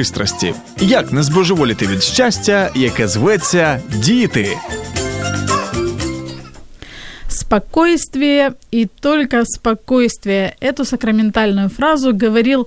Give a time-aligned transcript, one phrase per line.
[0.00, 0.54] пристрасті.
[0.80, 4.56] Як не збожеволіти від щастя, яке зветься діти.
[7.28, 10.56] Спокойствие и только спокойствие.
[10.60, 12.66] Эту сакраментальную фразу говорил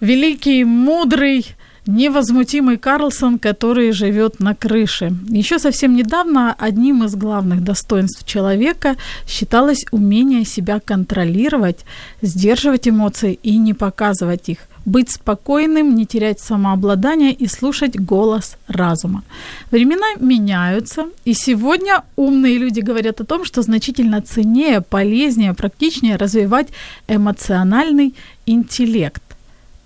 [0.00, 1.46] великий, мудрый,
[1.86, 5.12] невозмутимый Карлсон, который живет на крыше.
[5.28, 11.84] Еще совсем недавно одним из главных достоинств человека считалось умение себя контролировать,
[12.22, 14.58] сдерживать эмоции и не показывать их
[14.89, 19.23] быть спокойным, не терять самообладание и слушать голос разума.
[19.71, 26.67] Времена меняются, и сегодня умные люди говорят о том, что значительно ценнее, полезнее, практичнее развивать
[27.07, 28.13] эмоциональный
[28.45, 29.23] интеллект.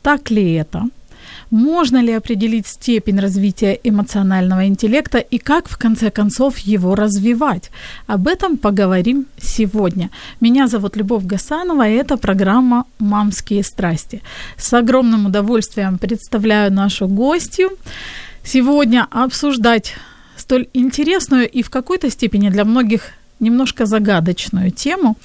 [0.02, 0.84] Так ли это?
[1.54, 7.70] Можно ли определить степень развития эмоционального интеллекта и как, в конце концов, его развивать?
[8.08, 10.10] Об этом поговорим сегодня.
[10.42, 14.24] Меня зовут Любовь Гасанова, и это программа «Мамские страсти».
[14.58, 17.70] С огромным удовольствием представляю нашу гостью.
[18.44, 19.94] Сегодня обсуждать
[20.36, 23.12] столь интересную и в какой-то степени для многих
[23.44, 25.16] немножко загадочную тему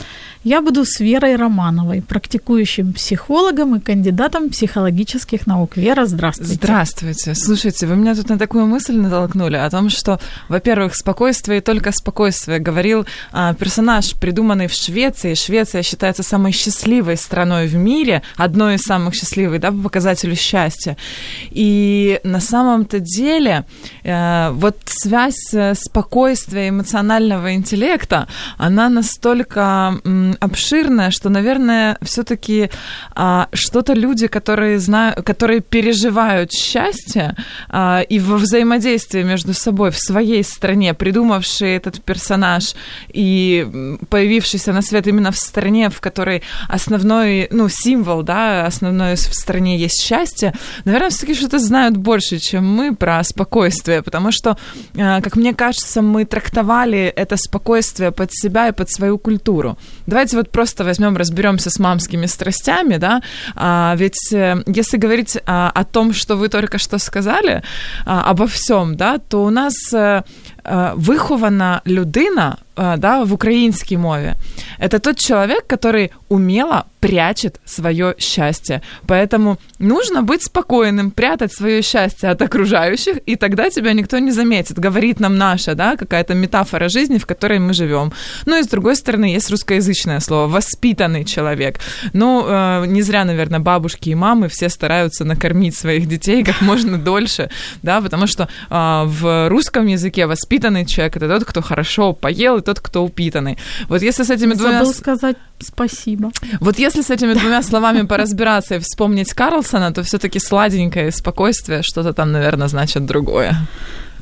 [0.48, 5.76] я буду с Верой Романовой, практикующим психологом и кандидатом психологических наук.
[5.76, 6.54] Вера, здравствуйте.
[6.54, 7.34] Здравствуйте.
[7.34, 10.18] Слушайте, вы меня тут на такую мысль натолкнули о том, что,
[10.48, 15.34] во-первых, спокойствие и только спокойствие, говорил а, персонаж, придуманный в Швеции.
[15.34, 20.96] Швеция считается самой счастливой страной в мире, одной из самых счастливых, да, по показателю счастья.
[21.50, 23.66] И на самом-то деле
[24.02, 28.07] э, вот связь спокойствия эмоционального интеллекта,
[28.56, 30.00] она настолько
[30.40, 32.70] обширная, что, наверное, все-таки
[33.14, 37.36] а, что-то люди, которые знают, которые переживают счастье
[37.68, 42.74] а, и во взаимодействии между собой в своей стране, придумавшие этот персонаж
[43.12, 49.34] и появившийся на свет именно в стране, в которой основной, ну, символ, да, основной в
[49.34, 50.54] стране есть счастье,
[50.84, 54.56] наверное, все-таки что-то знают больше, чем мы про спокойствие, потому что,
[54.96, 59.76] а, как мне кажется, мы трактовали это спокойствие под себя и под свою культуру.
[60.06, 63.22] Давайте вот просто возьмем, разберемся с мамскими страстями, да,
[63.54, 67.62] а, ведь э, если говорить а, о том, что вы только что сказали,
[68.04, 70.22] а, обо всем, да, то у нас э,
[70.64, 74.33] э, вихована людина да, в українській мові.
[74.79, 78.81] Это тот человек, который умело прячет свое счастье.
[79.07, 84.79] Поэтому нужно быть спокойным, прятать свое счастье от окружающих, и тогда тебя никто не заметит.
[84.79, 88.13] Говорит нам наша, да, какая-то метафора жизни, в которой мы живем.
[88.45, 91.79] Ну и с другой стороны, есть русскоязычное слово «воспитанный человек».
[92.13, 96.97] Ну, э, не зря, наверное, бабушки и мамы все стараются накормить своих детей как можно
[96.97, 97.49] дольше,
[97.83, 102.80] да, потому что э, в русском языке воспитанный человек – это тот, кто хорошо поел, тот,
[102.80, 103.56] кто упитанный.
[103.88, 104.78] Вот если с этими двумя...
[104.78, 106.30] Забыл сказать спасибо.
[106.60, 112.12] Вот если с этими двумя словами поразбираться и вспомнить Карлсона, то все-таки сладенькое спокойствие что-то
[112.12, 113.54] там, наверное, значит другое.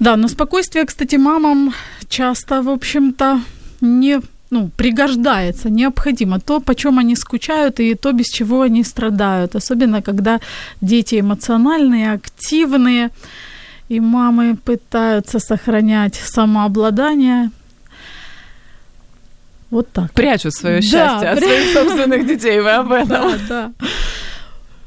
[0.01, 1.75] Да, но спокойствие, кстати, мамам
[2.09, 3.41] часто, в общем-то,
[3.81, 4.21] не
[4.51, 6.39] ну, пригождается, необходимо.
[6.39, 9.57] То, по чем они скучают, и то, без чего они страдают.
[9.57, 10.41] Особенно, когда
[10.81, 13.11] дети эмоциональные, активные,
[13.89, 17.51] и мамы пытаются сохранять самообладание,
[19.71, 20.13] вот так.
[20.13, 23.09] Прячут свое счастье да, от своих собственных детей, вы об этом.
[23.09, 23.73] Да, да.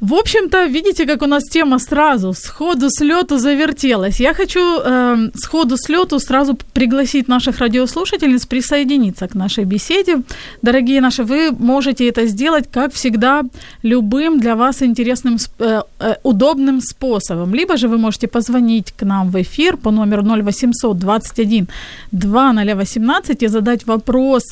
[0.01, 4.21] В общем-то, видите, как у нас тема сразу, сходу с лету завертелась.
[4.21, 10.21] Я хочу э, сходу с лету сразу пригласить наших радиослушательниц присоединиться к нашей беседе.
[10.61, 13.43] Дорогие наши, вы можете это сделать, как всегда,
[13.83, 17.53] любым для вас интересным, э, э, удобным способом.
[17.53, 21.67] Либо же вы можете позвонить к нам в эфир по номеру 0800 21
[22.11, 24.43] 2018 и задать вопрос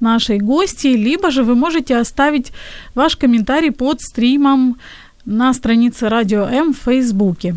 [0.00, 2.52] нашей гости, либо же вы можете оставить
[2.94, 4.76] ваш комментарий под стримом
[5.26, 7.56] на странице Радио М в Фейсбуке.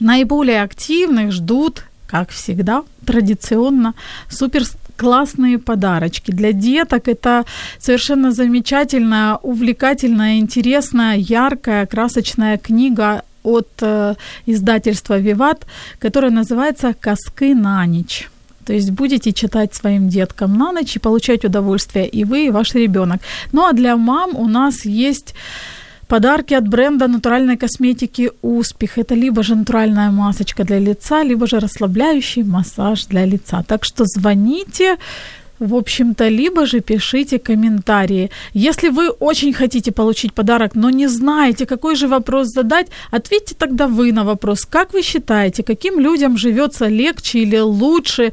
[0.00, 3.94] Наиболее активных ждут, как всегда, традиционно,
[4.28, 4.64] супер
[4.96, 6.30] классные подарочки.
[6.30, 7.44] Для деток это
[7.78, 14.14] совершенно замечательная, увлекательная, интересная, яркая, красочная книга от э,
[14.46, 15.66] издательства «Виват»,
[15.98, 18.30] которая называется «Коски на ночь».
[18.64, 22.74] То есть будете читать своим деткам на ночь и получать удовольствие и вы, и ваш
[22.74, 23.20] ребенок.
[23.52, 25.34] Ну а для мам у нас есть
[26.06, 28.98] подарки от бренда натуральной косметики «Успех».
[28.98, 33.62] Это либо же натуральная масочка для лица, либо же расслабляющий массаж для лица.
[33.66, 34.96] Так что звоните,
[35.60, 38.30] в общем-то, либо же пишите комментарии.
[38.54, 43.86] Если вы очень хотите получить подарок, но не знаете, какой же вопрос задать, ответьте тогда
[43.86, 44.64] вы на вопрос.
[44.64, 48.32] Как вы считаете, каким людям живется легче или лучше?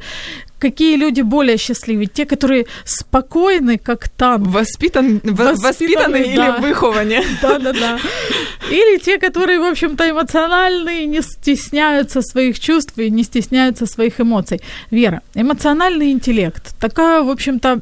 [0.62, 2.06] Какие люди более счастливы?
[2.06, 4.46] Те, которые спокойны, как танк.
[4.46, 6.24] Воспитан, воспитаны, воспитаны да.
[6.24, 7.22] или выхованные.
[7.42, 7.98] Да-да-да.
[8.70, 14.60] Или те, которые, в общем-то, эмоциональные, не стесняются своих чувств и не стесняются своих эмоций.
[14.92, 16.74] Вера, эмоциональный интеллект.
[16.78, 17.80] Такая, в общем-то,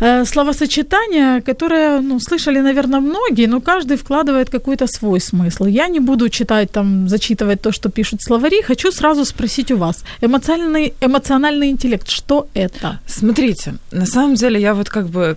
[0.00, 5.66] Э, словосочетание, которое, ну, слышали, наверное, многие, но каждый вкладывает какой-то свой смысл.
[5.66, 10.04] Я не буду читать там, зачитывать то, что пишут словари, хочу сразу спросить у вас.
[10.20, 13.00] Эмоциональный, эмоциональный интеллект, что это?
[13.06, 15.36] Смотрите, на самом деле я вот как бы,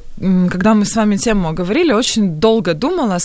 [0.51, 3.17] когда мы с вами тему говорили, очень долго думала,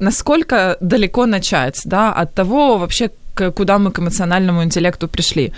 [0.00, 5.52] насколько далеко начать, да, от того вообще, к, куда мы к эмоциональному интеллекту пришли.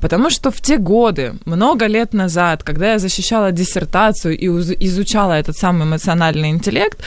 [0.00, 4.46] Потому что в те годы, много лет назад, когда я защищала диссертацию и
[4.86, 6.98] изучала этот самый эмоциональный интеллект,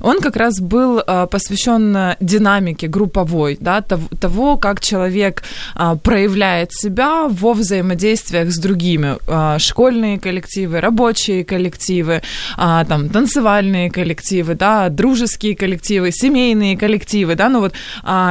[0.00, 5.42] он как раз был а, посвящен динамике групповой, да, того, как человек
[5.74, 9.16] а, проявляет себя во взаимодействиях с другими.
[9.26, 12.22] А, школьные коллективы, рабочие коллективы,
[12.56, 17.74] там, танцевальные коллективы, да, дружеские коллективы, семейные коллективы, да, ну вот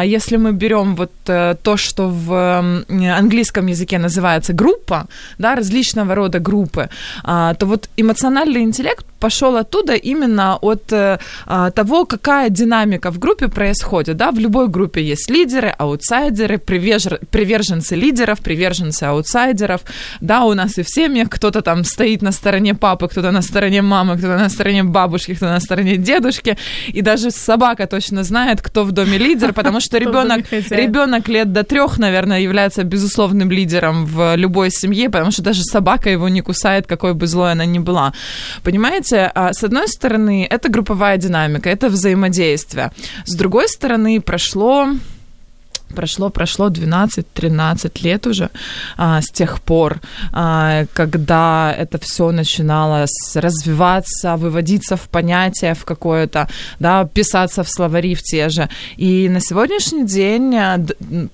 [0.06, 5.08] если мы берем вот э, то, что в английском языке называется группа,
[5.38, 6.90] да, различного рода группы,
[7.24, 13.20] а, то вот эмоциональный интеллект пошел оттуда именно от э, а, того, какая динамика в
[13.20, 14.18] группе происходит.
[14.18, 14.32] Да?
[14.32, 19.82] В любой группе есть лидеры, аутсайдеры, привержен, приверженцы лидеров, приверженцы аутсайдеров.
[20.22, 23.82] Да, у нас и в семьях кто-то там стоит на стороне папы, кто-то на стороне
[23.82, 26.58] мамы, кто-то на стороне бабушки, кто-то на стороне дедушки.
[26.96, 31.64] И даже собака точно знает, кто в доме лидер, потому что ребенок, ребенок лет до
[31.64, 36.88] трех, наверное, является безусловным лидером в любой семье, потому что даже собака его не кусает,
[36.88, 38.14] какой бы злой она ни была.
[38.64, 39.11] Понимаете?
[39.12, 42.92] Знаете, а, с одной стороны, это групповая динамика, это взаимодействие.
[43.26, 44.88] С другой стороны, прошло
[45.92, 48.50] прошло, прошло 12-13 лет уже
[48.98, 50.00] а, с тех пор,
[50.32, 53.06] а, когда это все начинало
[53.36, 56.48] развиваться, выводиться в понятие в какое-то,
[56.80, 58.70] да, писаться в словари в те же.
[58.98, 60.80] И на сегодняшний день а,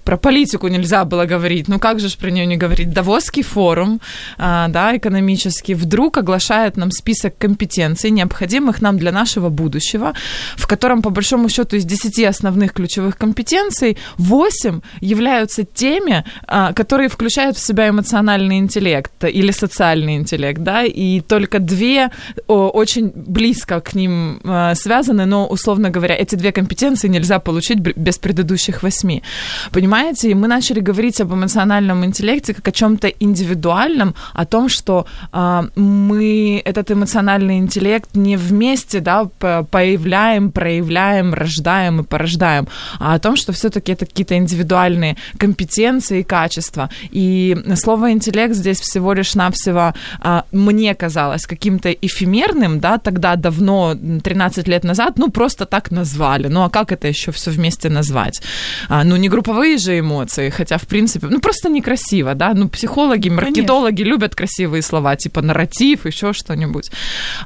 [0.03, 2.91] про политику нельзя было говорить, ну как же про нее не говорить?
[2.93, 3.99] Давосский форум,
[4.37, 10.13] а, да, экономический, вдруг оглашает нам список компетенций, необходимых нам для нашего будущего,
[10.55, 16.73] в котором, по большому счету, из 10 основных ключевых компетенций 8 8 являются теми, а,
[16.73, 22.09] которые включают в себя эмоциональный интеллект или социальный интеллект, да, и только две
[22.47, 28.17] очень близко к ним а, связаны, но, условно говоря, эти две компетенции нельзя получить без
[28.17, 29.23] предыдущих восьми.
[29.71, 35.05] Понимаете, и мы начали говорить об эмоциональном интеллекте как о чем-то индивидуальном, о том, что
[35.31, 39.25] а, мы этот эмоциональный интеллект не вместе, да,
[39.71, 42.67] появляем, проявляем, рождаем и порождаем,
[42.99, 46.89] а о том, что все-таки это какие-то индивидуальные компетенции и качества.
[47.11, 53.95] И слово интеллект здесь всего лишь навсего а, мне казалось каким-то эфемерным, да, тогда давно,
[53.95, 56.47] 13 лет назад, ну, просто так назвали.
[56.47, 58.41] Ну, а как это еще все вместе назвать?
[58.89, 63.29] А, ну, не групповые же эмоции, хотя, в принципе, ну, просто некрасиво, да, ну, психологи,
[63.29, 64.09] маркетологи Конечно.
[64.09, 66.89] любят красивые слова, типа нарратив, еще что-нибудь.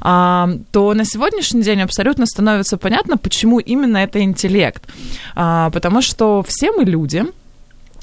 [0.00, 4.82] А, то на сегодняшний день абсолютно становится понятно, почему именно это интеллект.
[5.34, 7.24] А, потому что все мы люди,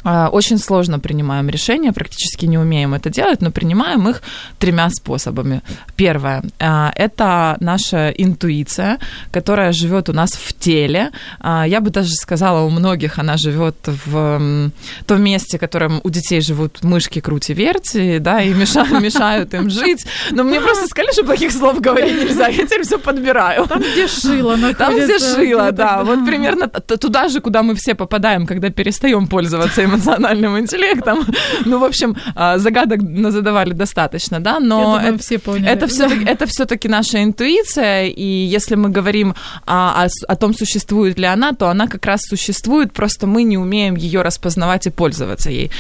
[0.03, 4.21] а, очень сложно принимаем решения, практически не умеем это делать, но принимаем их
[4.57, 5.61] тремя способами.
[5.95, 8.99] Первое а,– это наша интуиция,
[9.31, 11.11] которая живет у нас в теле.
[11.39, 14.71] А, я бы даже сказала, у многих она живет в
[15.05, 19.69] том месте, в котором у детей живут мышки, крути, верти, да, и мешают, мешают им
[19.69, 20.05] жить.
[20.31, 23.65] Но мне просто сказали, что плохих слов говорить нельзя, я теперь все подбираю.
[23.67, 24.85] Там, где шило находится.
[24.85, 26.03] Там, где шило, да.
[26.03, 31.25] Вот примерно туда же, куда мы все попадаем, когда перестаем пользоваться эмоциональным интеллектом.
[31.65, 33.01] Ну, в общем, а, загадок
[33.31, 35.69] задавали достаточно, да, но думаю, это, все поняли.
[35.69, 39.35] это, все, это все-таки наша интуиция, и если мы говорим
[39.65, 43.43] о, о, о том, том, существует ли она, то она как раз существует, просто мы
[43.43, 45.71] не умеем ее распознавать и пользоваться ей.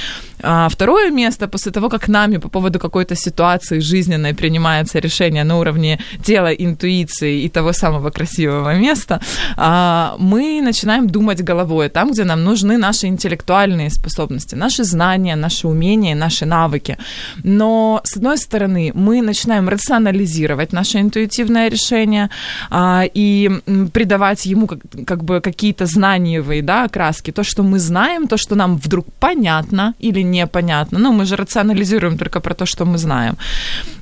[0.41, 5.57] А второе место, после того, как нами по поводу какой-то ситуации жизненной принимается решение на
[5.57, 9.21] уровне тела, интуиции и того самого красивого места,
[9.57, 15.67] а, мы начинаем думать головой, там, где нам нужны наши интеллектуальные способности, наши знания, наши
[15.67, 16.97] умения, наши навыки.
[17.43, 22.29] Но, с одной стороны, мы начинаем рационализировать наше интуитивное решение
[22.69, 23.49] а, и
[23.93, 28.55] придавать ему как, как бы какие-то знаниевые да, окраски, то, что мы знаем, то, что
[28.55, 30.99] нам вдруг понятно или непонятно.
[30.99, 33.37] Ну, мы же рационализируем только про то, что мы знаем.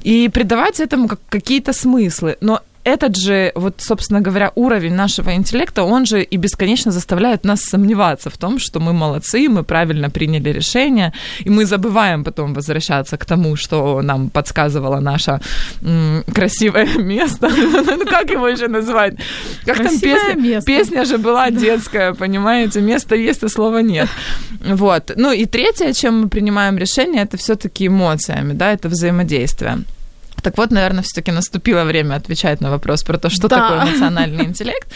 [0.06, 2.38] И придавать этому как какие-то смыслы.
[2.42, 7.62] Но этот же, вот, собственно говоря, уровень нашего интеллекта, он же и бесконечно заставляет нас
[7.62, 11.12] сомневаться в том, что мы молодцы, мы правильно приняли решение,
[11.46, 15.40] и мы забываем потом возвращаться к тому, что нам подсказывало наше
[15.82, 17.50] м- красивое место.
[17.50, 19.16] Ну, как его еще назвать?
[19.66, 20.62] Как там песня?
[20.66, 22.82] Песня же была детская, понимаете?
[22.82, 24.08] Место есть, а слова нет.
[24.66, 25.12] Вот.
[25.16, 29.80] Ну и третье, чем мы принимаем решение, это все-таки эмоциями, да, это взаимодействие.
[30.42, 33.62] Так вот, наверное, все-таки наступило время отвечать на вопрос про то, что да.
[33.62, 34.88] такое эмоциональный интеллект.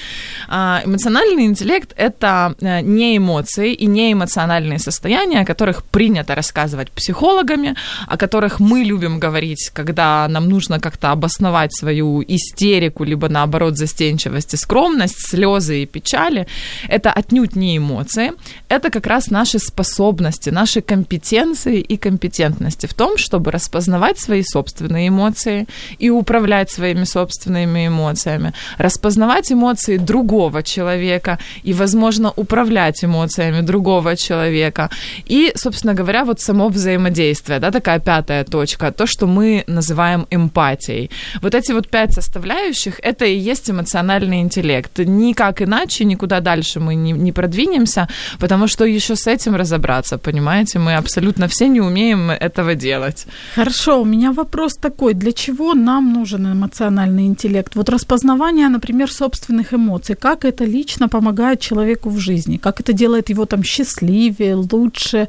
[0.47, 6.91] А, эмоциональный интеллект– это э, не эмоции и не эмоциональные состояния, о которых принято рассказывать
[6.91, 7.75] психологами,
[8.07, 14.53] о которых мы любим говорить, когда нам нужно как-то обосновать свою истерику, либо, наоборот, застенчивость
[14.53, 16.47] и скромность, слезы и печали.
[16.87, 18.31] Это отнюдь не эмоции,
[18.69, 25.07] это как раз наши способности, наши компетенции и компетентности в том, чтобы распознавать свои собственные
[25.07, 25.67] эмоции, эмоции
[25.99, 34.89] и управлять своими собственными эмоциями, распознавать эмоции другого человека и, возможно, управлять эмоциями другого человека.
[35.29, 41.09] И, собственно говоря, вот само взаимодействие, да, такая пятая точка, то, что мы называем эмпатией.
[41.41, 44.99] Вот эти вот пять составляющих, это и есть эмоциональный интеллект.
[44.99, 48.07] Никак иначе, никуда дальше мы не, не продвинемся,
[48.39, 53.27] потому что еще с этим разобраться, понимаете, мы абсолютно все не умеем этого делать.
[53.55, 57.75] Хорошо, у меня вопрос такой для чего нам нужен эмоциональный интеллект?
[57.75, 60.15] Вот распознавание, например, собственных эмоций.
[60.15, 62.57] Как это лично помогает человеку в жизни?
[62.57, 65.27] Как это делает его там счастливее, лучше?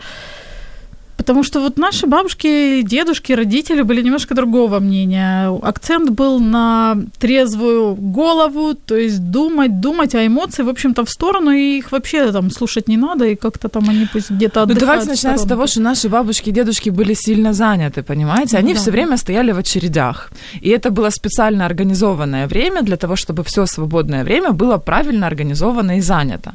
[1.23, 5.57] Потому что вот наши бабушки, дедушки, родители были немножко другого мнения.
[5.63, 11.53] Акцент был на трезвую голову, то есть думать, думать, а эмоции, в общем-то, в сторону,
[11.53, 14.81] и их вообще там слушать не надо, и как-то там они пусть где-то отдыхают.
[14.81, 18.59] Ну, давайте начнем с того, что наши бабушки и дедушки были сильно заняты, понимаете?
[18.59, 18.81] Они ну, да.
[18.81, 20.33] все время стояли в очередях.
[20.65, 25.99] И это было специально организованное время для того, чтобы все свободное время было правильно организовано
[25.99, 26.55] и занято.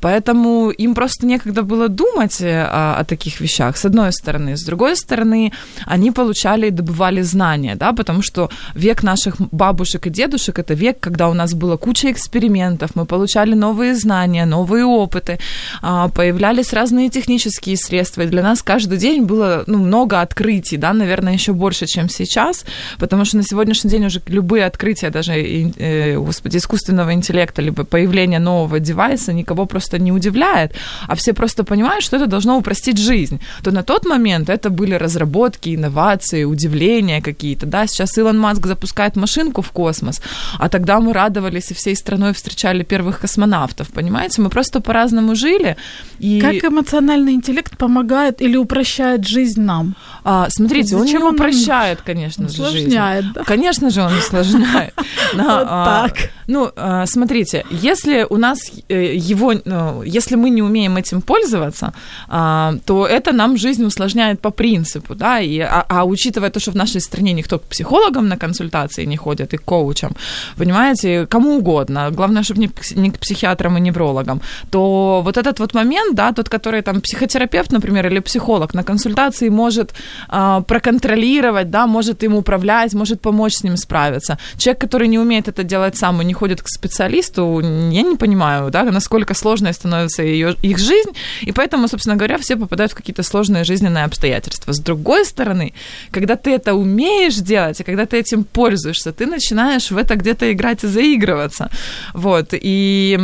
[0.00, 3.76] Поэтому им просто некогда было думать о, э, о таких вещах.
[3.76, 4.56] С одной одной стороны.
[4.56, 5.52] С другой стороны,
[5.86, 10.98] они получали и добывали знания, да, потому что век наших бабушек и дедушек– это век,
[11.00, 15.38] когда у нас была куча экспериментов, мы получали новые знания, новые опыты,
[15.82, 20.92] а, появлялись разные технические средства, и для нас каждый день было ну, много открытий, да,
[20.92, 22.64] наверное, еще больше, чем сейчас,
[22.98, 28.40] потому что на сегодняшний день уже любые открытия, даже, э, господи, искусственного интеллекта, либо появление
[28.40, 30.72] нового девайса никого просто не удивляет,
[31.08, 34.94] а все просто понимают, что это должно упростить жизнь, то на тот момент это были
[34.94, 40.20] разработки, инновации, удивления какие-то, да, сейчас Илон Маск запускает машинку в космос,
[40.58, 45.76] а тогда мы радовались и всей страной встречали первых космонавтов, понимаете, мы просто по-разному жили.
[46.18, 46.40] И...
[46.40, 49.94] Как эмоциональный интеллект помогает или упрощает жизнь нам?
[50.24, 52.94] А, смотрите, он не он упрощает, конечно же, жизнь.
[52.94, 53.44] Да?
[53.44, 54.94] Конечно же, он усложняет.
[55.34, 56.30] Вот а, так.
[56.46, 61.92] Ну, а, смотрите, если у нас э, его, ну, если мы не умеем этим пользоваться,
[62.28, 66.70] то это нам жизнь жизнь усложняет по принципу, да, и, а, а учитывая то, что
[66.72, 70.12] в нашей стране никто к психологам на консультации не ходит и к коучам,
[70.56, 74.40] понимаете, кому угодно, главное, чтобы не, не к психиатрам и неврологам,
[74.70, 79.50] то вот этот вот момент, да, тот, который там психотерапевт, например, или психолог на консультации
[79.50, 79.94] может
[80.28, 84.38] а, проконтролировать, да, может им управлять, может помочь с ним справиться.
[84.58, 87.60] Человек, который не умеет это делать сам и не ходит к специалисту,
[87.92, 91.10] я не понимаю, да, насколько сложной становится ее, их жизнь,
[91.46, 94.72] и поэтому, собственно говоря, все попадают в какие-то сложные жизненные обстоятельства.
[94.72, 95.72] С другой стороны,
[96.10, 100.52] когда ты это умеешь делать, и когда ты этим пользуешься, ты начинаешь в это где-то
[100.52, 101.70] играть и заигрываться.
[102.14, 102.48] Вот.
[102.52, 103.18] И,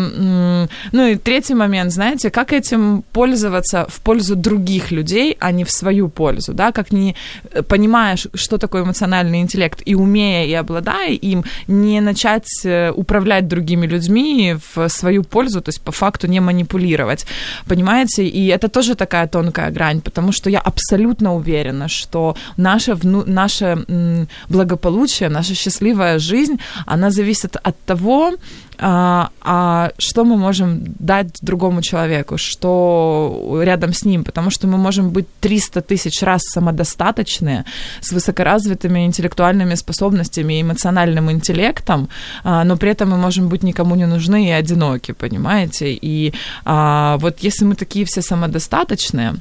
[0.92, 5.70] ну и третий момент, знаете, как этим пользоваться в пользу других людей, а не в
[5.70, 7.14] свою пользу, да, как не
[7.68, 13.86] понимаешь, что такое эмоциональный интеллект, и умея и обладая им, не начать э, управлять другими
[13.86, 17.26] людьми в свою пользу, то есть по факту не манипулировать.
[17.66, 18.26] Понимаете?
[18.26, 24.26] И это тоже такая тонкая грань, потому что я абсолютно уверена, что наше, вну, наше
[24.48, 28.34] благополучие, наша счастливая жизнь, она зависит от того,
[28.82, 34.78] а, а что мы можем дать другому человеку, что рядом с ним, потому что мы
[34.78, 37.64] можем быть 300 тысяч раз самодостаточные,
[38.00, 42.08] с высокоразвитыми интеллектуальными способностями, эмоциональным интеллектом,
[42.42, 45.92] а, но при этом мы можем быть никому не нужны и одиноки, понимаете?
[45.92, 46.32] И
[46.64, 49.34] а, вот если мы такие все самодостаточные,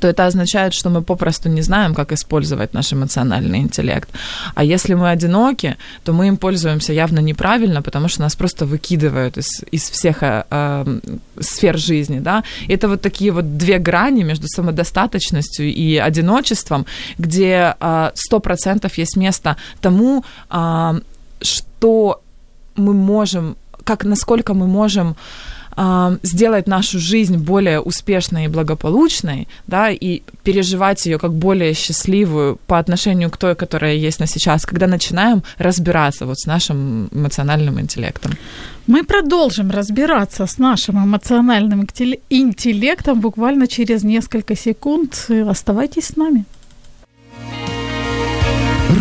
[0.00, 4.08] то это означает, что мы попросту не знаем, как использовать наш эмоциональный интеллект.
[4.54, 9.38] А если мы одиноки, то мы им пользуемся явно неправильно, потому что нас просто выкидывают
[9.38, 11.00] из, из всех э, э,
[11.40, 12.20] сфер жизни.
[12.20, 12.42] Да?
[12.68, 16.86] Это вот такие вот две грани между самодостаточностью и одиночеством,
[17.18, 18.10] где э,
[18.42, 21.00] процентов есть место тому, э,
[21.40, 22.20] что
[22.76, 25.16] мы можем, как насколько мы можем
[26.23, 32.79] сделать нашу жизнь более успешной и благополучной, да, и переживать ее как более счастливую по
[32.79, 38.31] отношению к той, которая есть на сейчас, когда начинаем разбираться вот с нашим эмоциональным интеллектом.
[38.87, 41.87] Мы продолжим разбираться с нашим эмоциональным
[42.29, 45.29] интеллектом буквально через несколько секунд.
[45.49, 46.43] Оставайтесь с нами.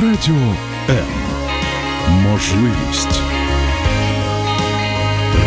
[0.03, 0.55] Радіо
[0.91, 1.07] М.
[2.11, 3.21] Можливість.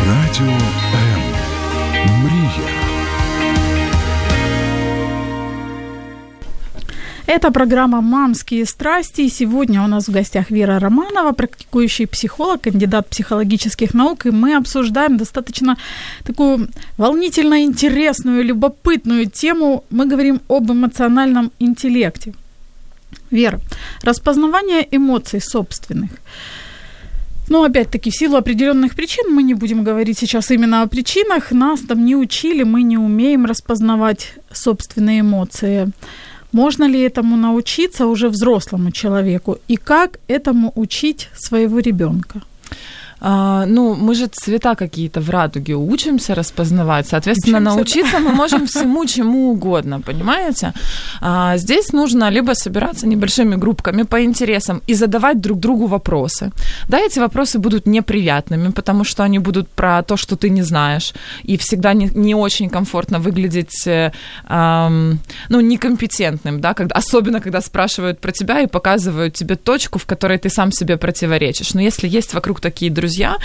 [0.07, 0.53] Радіо
[0.93, 1.12] М.
[7.26, 9.22] Это программа «Мамские страсти».
[9.22, 14.26] И сегодня у нас в гостях Вера Романова, практикующий психолог, кандидат психологических наук.
[14.26, 15.78] И мы обсуждаем достаточно
[16.24, 19.84] такую волнительно интересную, любопытную тему.
[19.88, 22.34] Мы говорим об эмоциональном интеллекте.
[23.30, 23.58] Вера,
[24.02, 26.10] распознавание эмоций собственных–
[27.48, 31.80] но опять-таки, в силу определенных причин, мы не будем говорить сейчас именно о причинах, нас
[31.80, 35.92] там не учили, мы не умеем распознавать собственные эмоции.
[36.54, 39.58] Можно ли этому научиться уже взрослому человеку?
[39.70, 42.42] И как этому учить своего ребенка?
[43.20, 47.06] А, ну, мы же цвета какие-то в радуге учимся распознавать.
[47.08, 50.72] Соответственно, учимся, научиться мы можем всему, чему угодно, понимаете?
[51.20, 56.50] А, здесь нужно либо собираться небольшими группками по интересам и задавать друг другу вопросы.
[56.88, 61.14] Да, эти вопросы будут неприятными, потому что они будут про то, что ты не знаешь,
[61.42, 68.20] и всегда не, не очень комфортно выглядеть, эм, ну, некомпетентным, да, когда, особенно когда спрашивают
[68.20, 71.74] про тебя и показывают тебе точку, в которой ты сам себе противоречишь.
[71.74, 73.36] Но если есть вокруг такие друзья, друзья,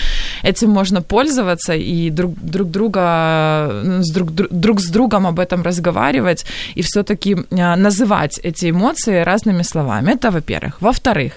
[0.43, 5.63] этим можно пользоваться и друг, друг друга, ну, с друг, друг с другом об этом
[5.63, 6.45] разговаривать
[6.75, 10.13] и все-таки а, называть эти эмоции разными словами.
[10.13, 10.81] Это, во-первых.
[10.81, 11.33] Во-вторых,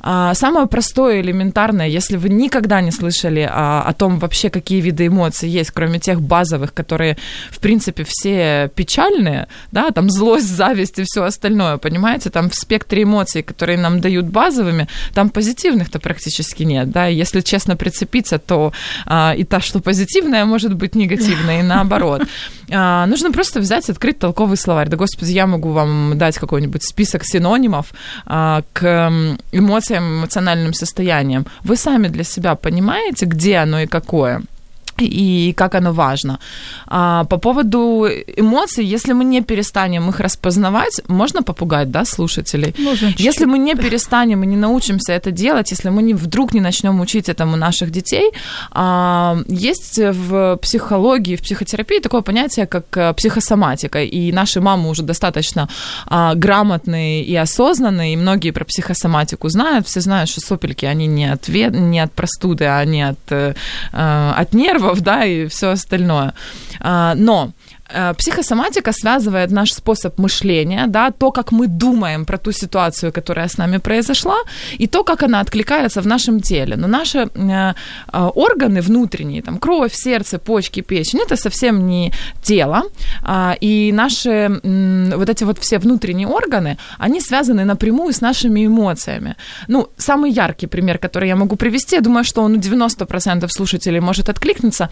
[0.00, 5.06] а, самое простое, элементарное, если вы никогда не слышали о, о том вообще, какие виды
[5.06, 7.16] эмоций есть, кроме тех базовых, которые,
[7.50, 13.04] в принципе, все печальные, да, там злость, зависть и все остальное, понимаете, там в спектре
[13.04, 18.72] эмоций, которые нам дают базовыми, там позитивных-то практически нет, да, если честно прицепиться, то
[19.06, 22.22] а, и та, что позитивная, может быть негативная, и наоборот.
[22.70, 24.88] А, нужно просто взять, открыть толковый словарь.
[24.88, 27.92] Да, господи, я могу вам дать какой-нибудь список синонимов
[28.26, 29.12] а, к
[29.52, 31.44] эмоциям, эмоциональным состояниям.
[31.62, 34.42] Вы сами для себя понимаете, где оно и какое?
[35.00, 36.38] И как оно важно.
[36.86, 42.74] А, по поводу эмоций, если мы не перестанем их распознавать, можно попугать, да, слушателей?
[42.78, 43.12] Можно.
[43.18, 47.00] Если мы не перестанем и не научимся это делать, если мы не, вдруг не начнем
[47.00, 48.30] учить этому наших детей,
[48.70, 55.02] а, есть в психологии, в психотерапии такое понятие, как э, психосоматика, и наши мамы уже
[55.02, 55.68] достаточно
[56.06, 61.32] а, грамотные и осознанные, и многие про психосоматику знают, все знают, что сопельки, они не
[61.32, 63.54] от, не от простуды, а не от, э,
[63.92, 66.34] от нервов, нервов, да, и все остальное.
[66.80, 67.52] А, но
[68.16, 73.58] психосоматика связывает наш способ мышления, да, то, как мы думаем про ту ситуацию, которая с
[73.58, 74.36] нами произошла,
[74.80, 76.76] и то, как она откликается в нашем теле.
[76.76, 77.74] Но наши э,
[78.12, 82.82] э, органы внутренние, там, кровь, сердце, почки, печень, это совсем не тело,
[83.22, 88.66] э, и наши э, вот эти вот все внутренние органы, они связаны напрямую с нашими
[88.66, 89.34] эмоциями.
[89.68, 94.00] Ну, самый яркий пример, который я могу привести, я думаю, что он у 90% слушателей
[94.00, 94.88] может откликнуться.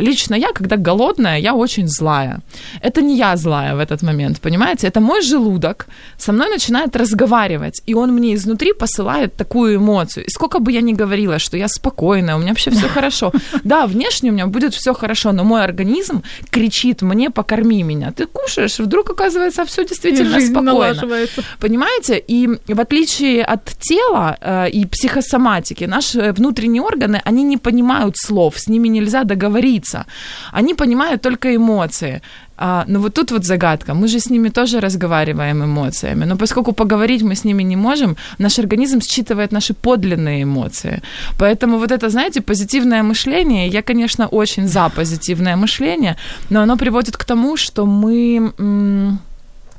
[0.00, 2.41] Лично я, когда голодная, я очень злая.
[2.80, 4.86] Это не я злая в этот момент, понимаете?
[4.86, 5.86] Это мой желудок
[6.18, 10.26] со мной начинает разговаривать, и он мне изнутри посылает такую эмоцию.
[10.26, 13.32] И сколько бы я ни говорила, что я спокойная, у меня вообще все хорошо.
[13.64, 18.12] Да, внешне у меня будет все хорошо, но мой организм кричит мне, покорми меня.
[18.12, 21.26] Ты кушаешь, вдруг оказывается все действительно спокойно.
[21.60, 22.22] Понимаете?
[22.28, 28.58] И в отличие от тела э, и психосоматики, наши внутренние органы, они не понимают слов,
[28.58, 30.06] с ними нельзя договориться.
[30.52, 32.22] Они понимают только эмоции.
[32.64, 33.94] А, но вот тут вот загадка.
[33.94, 36.26] Мы же с ними тоже разговариваем эмоциями.
[36.26, 41.02] Но поскольку поговорить мы с ними не можем, наш организм считывает наши подлинные эмоции.
[41.38, 46.16] Поэтому вот это, знаете, позитивное мышление, я, конечно, очень за позитивное мышление,
[46.50, 48.52] но оно приводит к тому, что мы...
[48.58, 49.18] М-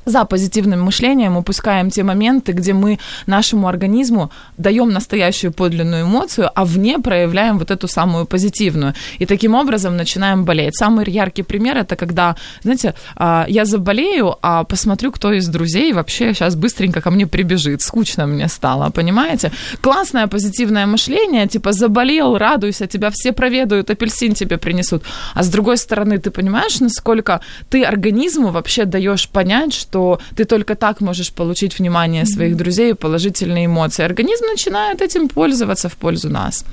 [0.04, 6.64] за позитивным мышлением упускаем те моменты, где мы нашему организму даем настоящую подлинную эмоцию, а
[6.64, 8.94] вне проявляем вот эту самую позитивную.
[9.18, 10.76] И таким образом начинаем болеть.
[10.76, 16.34] Самый яркий пример это когда, знаете, а, я заболею, а посмотрю, кто из друзей вообще
[16.34, 17.82] сейчас быстренько ко мне прибежит.
[17.82, 19.52] Скучно мне стало, понимаете?
[19.80, 25.02] Классное позитивное мышление, типа заболел, радуйся, тебя все проведают, апельсин тебе принесут.
[25.34, 27.40] А с другой стороны, ты понимаешь, насколько
[27.70, 32.90] ты организму вообще даешь понять, что что ты только так можешь получить внимание своих друзей
[32.90, 34.04] и положительные эмоции.
[34.04, 36.64] Организм начинает этим пользоваться в пользу нас.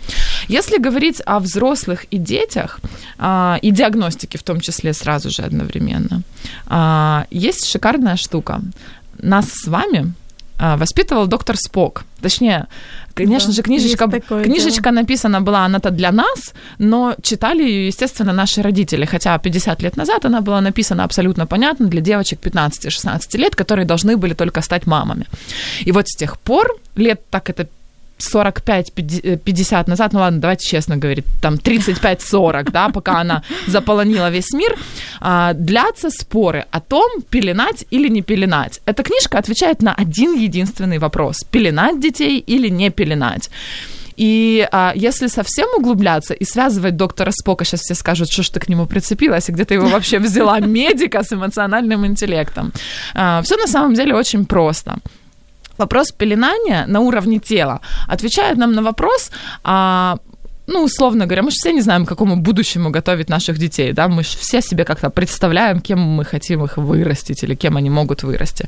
[0.50, 2.80] Если говорить о взрослых и детях,
[3.20, 6.24] а, и диагностике в том числе сразу же одновременно,
[6.66, 8.62] а, есть шикарная штука.
[9.20, 10.14] Нас с вами
[10.62, 12.04] воспитывал доктор Спок.
[12.21, 12.67] Точнее,
[13.15, 14.93] конечно да, же, книжечка, книжечка дело.
[14.93, 19.06] написана была она-то для нас, но читали ее, естественно, наши родители.
[19.06, 24.17] Хотя 50 лет назад она была написана абсолютно понятно для девочек 15-16 лет, которые должны
[24.17, 25.26] были только стать мамами.
[25.86, 27.67] И вот с тех пор, лет так это
[28.22, 34.78] 45-50 назад, ну ладно, давайте честно говорить, там 35-40, да, пока она заполонила весь мир,
[35.20, 38.82] а, длятся споры о том, пеленать или не пеленать.
[38.86, 41.38] Эта книжка отвечает на один единственный вопрос.
[41.52, 43.50] Пеленать детей или не пеленать.
[44.18, 48.60] И а, если совсем углубляться и связывать доктора Спока, сейчас все скажут, что ж ты
[48.60, 52.72] к нему прицепилась, и где ты его вообще взяла, медика с эмоциональным интеллектом.
[53.14, 54.98] А, все на самом деле очень просто
[55.82, 59.32] вопрос пеленания на уровне тела отвечает нам на вопрос,
[59.63, 60.17] а,
[60.67, 64.08] ну, условно говоря, мы же все не знаем, к какому будущему готовить наших детей, да,
[64.08, 68.24] мы же все себе как-то представляем, кем мы хотим их вырастить или кем они могут
[68.24, 68.67] вырасти.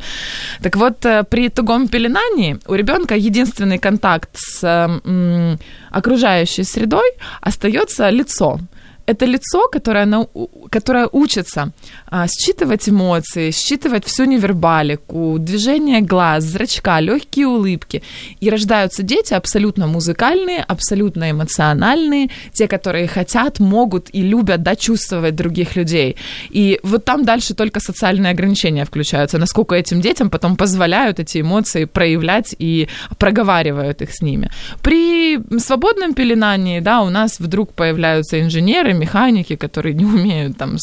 [0.62, 4.64] Так вот, э, при тугом пеленании у ребенка единственный контакт с
[5.06, 5.60] м,
[5.92, 7.10] окружающей средой
[7.42, 8.60] остается лицо
[9.06, 10.28] это лицо, которое,
[10.70, 11.72] которое учится
[12.08, 18.02] а, считывать эмоции, считывать всю невербалику, движение глаз, зрачка, легкие улыбки.
[18.40, 25.36] И рождаются дети абсолютно музыкальные, абсолютно эмоциональные, те, которые хотят, могут и любят да, чувствовать
[25.36, 26.16] других людей.
[26.50, 31.86] И вот там дальше только социальные ограничения включаются, насколько этим детям потом позволяют эти эмоции
[31.86, 32.88] проявлять и
[33.18, 34.50] проговаривают их с ними.
[34.82, 40.78] При свободном пеленании, да, у нас вдруг появляются инженеры, механики, которые не умеют там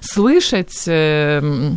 [0.00, 1.72] слышать, э,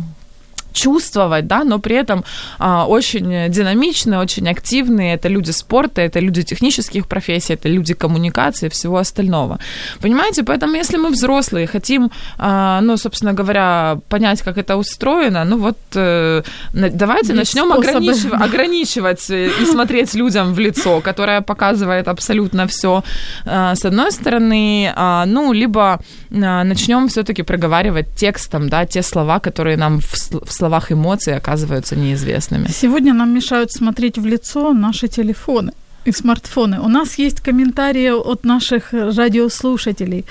[0.76, 2.24] чувствовать, да, но при этом
[2.58, 5.14] а, очень динамичные, очень активные.
[5.14, 9.58] Это люди спорта, это люди технических профессий, это люди коммуникации, всего остального.
[10.00, 15.58] Понимаете, поэтому если мы взрослые, хотим, а, ну, собственно говоря, понять, как это устроено, ну
[15.58, 22.66] вот э, давайте Есть начнем ограничив- ограничивать и смотреть людям в лицо, которое показывает абсолютно
[22.66, 23.02] все.
[23.46, 29.38] А, с одной стороны, а, ну, либо а, начнем все-таки проговаривать текстом, да, те слова,
[29.38, 30.14] которые нам в,
[30.46, 32.68] в словах эмоций оказываются неизвестными.
[32.70, 35.72] Сегодня нам мешают смотреть в лицо наши телефоны
[36.06, 36.80] и смартфоны.
[36.80, 40.24] У нас есть комментарии от наших радиослушателей.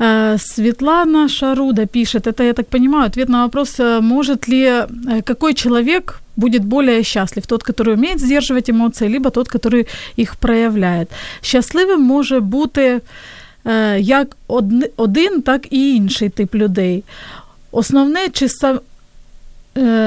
[0.00, 4.86] Э, Светлана Шаруда пишет, это, я так понимаю, ответ на вопрос, э, может ли, э,
[5.22, 9.86] какой человек будет более счастлив, тот, который умеет сдерживать эмоции, либо тот, который
[10.18, 11.08] их проявляет.
[11.42, 13.00] Счастливым може бути
[13.98, 14.36] як
[14.96, 17.04] один, так і інший тип людей.
[17.72, 18.48] Основне, чи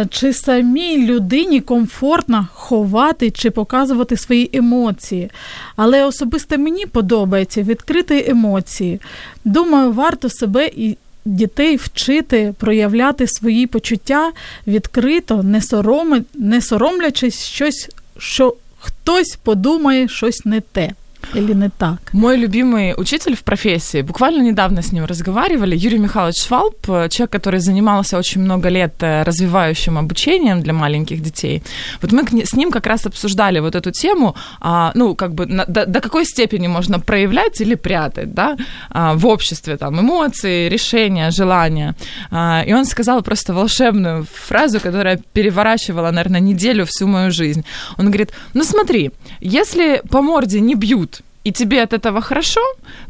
[0.09, 5.31] чи самій людині комфортно ховати чи показувати свої емоції.
[5.75, 9.01] Але особисто мені подобається відкрити емоції.
[9.45, 14.31] Думаю, варто себе і дітей вчити проявляти свої почуття
[14.67, 20.91] відкрито, не, сороми, не соромлячись щось, що хтось подумає щось не те.
[21.33, 22.13] Или не так?
[22.13, 27.59] Мой любимый учитель в профессии, буквально недавно с ним разговаривали, Юрий Михайлович Швалб, человек, который
[27.59, 31.63] занимался очень много лет э, развивающим обучением для маленьких детей.
[32.01, 35.85] Вот мы с ним как раз обсуждали вот эту тему, а, ну, как бы до,
[35.85, 38.57] до какой степени можно проявлять или прятать, да,
[38.89, 41.95] а, в обществе, там, эмоции, решения, желания.
[42.31, 47.63] А, и он сказал просто волшебную фразу, которая переворачивала, наверное, неделю всю мою жизнь.
[47.97, 49.11] Он говорит, ну смотри,
[49.41, 51.16] если по морде не бьют,
[51.47, 52.61] и тебе от этого хорошо,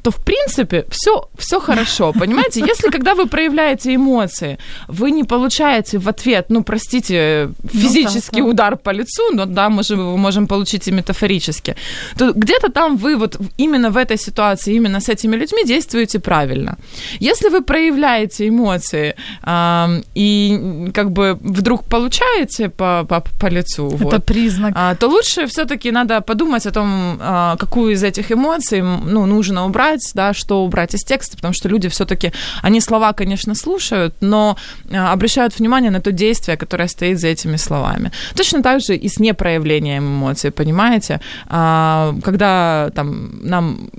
[0.01, 2.59] то в принципе все, все хорошо, понимаете?
[2.59, 8.63] Если когда вы проявляете эмоции, вы не получаете в ответ, ну, простите, физический ну, да,
[8.63, 8.67] да.
[8.67, 11.75] удар по лицу, но да, мы же его можем получить и метафорически,
[12.17, 16.77] то где-то там вы вот именно в этой ситуации, именно с этими людьми действуете правильно.
[17.19, 24.03] Если вы проявляете эмоции э, и как бы вдруг получаете по, по, по лицу, это
[24.03, 28.81] вот, признак, э, то лучше все-таки надо подумать о том, э, какую из этих эмоций
[28.81, 33.55] ну, нужно убрать, да, что убрать из текста, потому что люди все-таки, они слова, конечно,
[33.55, 34.57] слушают, но
[34.91, 38.11] а, обращают внимание на то действие, которое стоит за этими словами.
[38.35, 41.19] Точно так же и с непроявлением эмоций, понимаете?
[41.47, 43.89] А, когда там нам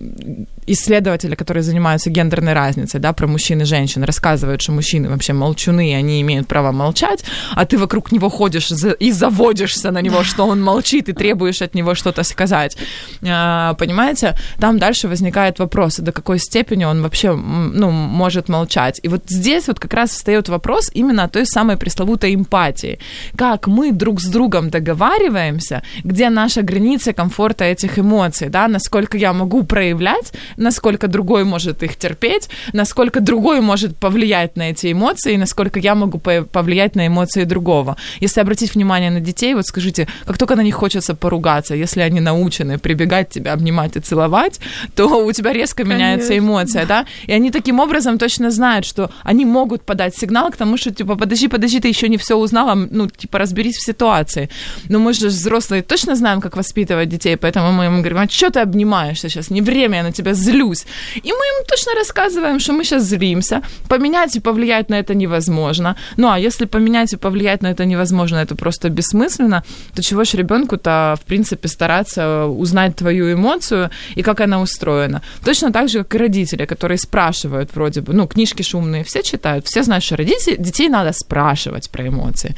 [0.73, 5.95] исследователи, которые занимаются гендерной разницей, да, про мужчин и женщин, рассказывают, что мужчины вообще молчуны,
[5.95, 10.63] они имеют право молчать, а ты вокруг него ходишь и заводишься на него, что он
[10.63, 12.77] молчит, и требуешь от него что-то сказать.
[13.27, 14.37] А, понимаете?
[14.61, 19.01] Там дальше возникает вопрос, до какой степени он вообще, ну, может молчать.
[19.03, 22.99] И вот здесь вот как раз встает вопрос именно о той самой пресловутой эмпатии.
[23.37, 29.33] Как мы друг с другом договариваемся, где наша граница комфорта этих эмоций, да, насколько я
[29.33, 35.37] могу проявлять насколько другой может их терпеть, насколько другой может повлиять на эти эмоции, и
[35.39, 37.97] насколько я могу повлиять на эмоции другого.
[38.21, 42.21] Если обратить внимание на детей, вот скажите, как только на них хочется поругаться, если они
[42.21, 44.61] научены прибегать тебя, обнимать и целовать,
[44.95, 45.95] то у тебя резко Конечно.
[45.95, 47.07] меняется эмоция, да?
[47.27, 51.17] И они таким образом точно знают, что они могут подать сигнал к тому, что, типа,
[51.17, 54.49] подожди, подожди, ты еще не все узнала, ну, типа, разберись в ситуации.
[54.89, 58.51] Но мы же взрослые точно знаем, как воспитывать детей, поэтому мы им говорим, а что
[58.51, 59.51] ты обнимаешься сейчас?
[59.51, 60.87] Не время, я на тебя злюсь.
[61.25, 65.97] И мы им точно рассказываем, что мы сейчас злимся, поменять и повлиять на это невозможно.
[66.17, 69.63] Ну, а если поменять и повлиять на это невозможно, это просто бессмысленно,
[69.95, 75.23] то чего ж ребенку-то, в принципе, стараться узнать твою эмоцию и как она устроена.
[75.45, 79.67] Точно так же, как и родители, которые спрашивают вроде бы, ну, книжки шумные все читают,
[79.67, 82.55] все знают, что родители, детей надо спрашивать про эмоции.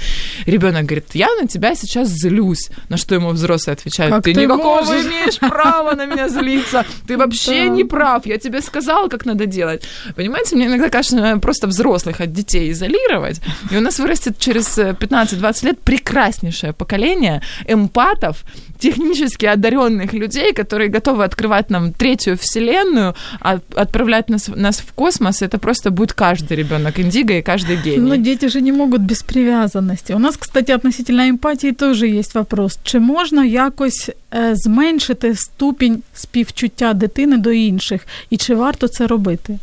[0.46, 2.70] Ребенок говорит, я на тебя сейчас злюсь.
[2.88, 5.06] На что ему взрослый отвечает, как ты, ты никакого можешь?
[5.06, 9.84] имеешь права на меня злиться, ты вообще не прав, я тебе сказала, как надо делать.
[10.16, 15.66] Понимаете, мне иногда кажется, просто взрослых от детей изолировать, и у нас вырастет через 15-20
[15.66, 18.44] лет прекраснейшее поколение эмпатов,
[18.79, 25.41] технически одаренных людей, которые готовы открывать нам третью вселенную, а отправлять нас, нас в космос,
[25.41, 28.09] это просто будет каждый ребенок индиго и каждый гений.
[28.09, 30.13] Но дети же не могут без привязанности.
[30.13, 32.79] У нас, кстати, относительно эмпатии тоже есть вопрос.
[32.83, 34.09] Чи можна якось
[34.53, 38.07] зменшити ступінь співчуття дитини до інших?
[38.29, 39.59] І чи варто це робити?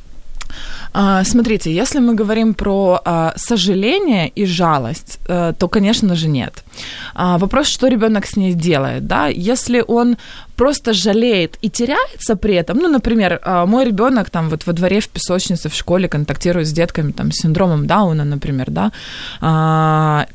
[1.24, 3.02] Смотрите, если мы говорим про
[3.36, 6.64] сожаление и жалость, э, то, конечно же, нет.
[7.14, 9.28] Вопрос, что ребенок с ней делает, да?
[9.28, 10.18] Если он
[10.56, 15.08] просто жалеет и теряется при этом, ну, например, мой ребенок там вот во дворе в
[15.08, 18.92] песочнице в школе контактирует с детками там с синдромом Дауна, например, да,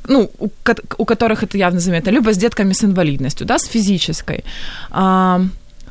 [0.08, 0.30] ну,
[0.98, 4.44] у которых это явно заметно, либо с детками с инвалидностью, да, с физической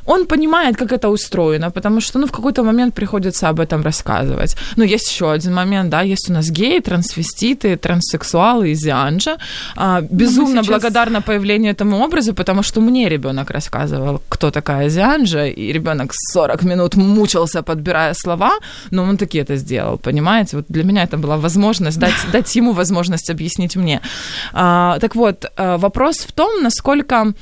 [0.06, 4.56] он понимает, как это устроено, потому что, ну, в какой-то момент приходится об этом рассказывать.
[4.76, 9.36] Ну, есть еще один момент, да, есть у нас геи, трансвеститы, транссексуалы и зианжа.
[9.76, 10.66] А, безумно сейчас...
[10.66, 16.64] благодарна появлению этому образу, потому что мне ребенок рассказывал, кто такая зианжа, и ребенок 40
[16.64, 18.52] минут мучился, подбирая слова,
[18.90, 20.56] но он таки это сделал, понимаете?
[20.56, 24.00] Вот для меня это была возможность дать, дать ему возможность объяснить мне.
[24.52, 27.32] А, так вот, а, вопрос в том, насколько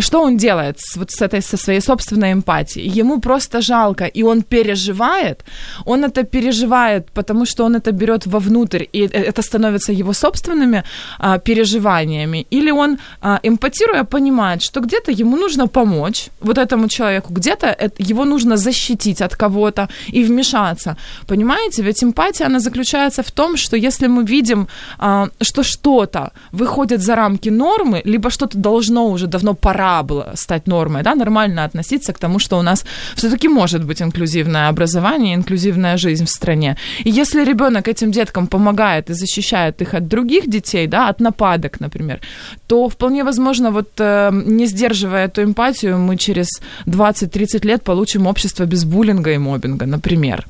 [0.00, 3.00] что он делает с, вот с этой, со своей собственной эмпатией?
[3.00, 5.44] Ему просто жалко, и он переживает.
[5.84, 10.84] Он это переживает, потому что он это берет вовнутрь, и это становится его собственными
[11.18, 12.46] а, переживаниями.
[12.50, 18.24] Или он, а, эмпатируя, понимает, что где-то ему нужно помочь вот этому человеку, где-то его
[18.24, 20.96] нужно защитить от кого-то и вмешаться.
[21.26, 21.82] Понимаете?
[21.82, 27.16] Ведь эмпатия, она заключается в том, что если мы видим, а, что что-то выходит за
[27.16, 32.18] рамки нормы, либо что-то должно уже давно пора было стать нормой, да, нормально относиться к
[32.18, 36.76] тому, что у нас все-таки может быть инклюзивное образование, инклюзивная жизнь в стране.
[37.04, 41.80] И если ребенок этим деткам помогает и защищает их от других детей, да, от нападок,
[41.80, 42.20] например,
[42.66, 46.48] то вполне возможно, вот э, не сдерживая эту эмпатию, мы через
[46.86, 50.44] 20-30 лет получим общество без буллинга и мобинга, например.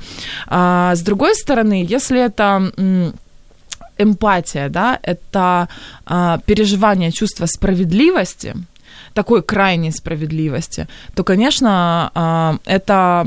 [0.46, 2.72] А с другой стороны, если это
[3.98, 5.68] эмпатия, да, это
[6.07, 8.55] а, переживание чувства справедливости,
[9.14, 13.27] такой крайней справедливости, то, конечно, а, это,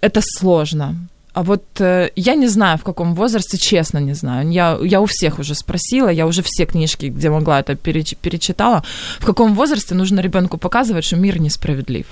[0.00, 0.96] это сложно.
[1.32, 4.50] А вот э, я не знаю, в каком возрасте, честно не знаю.
[4.50, 8.82] Я, я у всех уже спросила, я уже все книжки, где могла это переч, перечитала.
[9.20, 12.06] В каком возрасте нужно ребенку показывать, что мир несправедлив?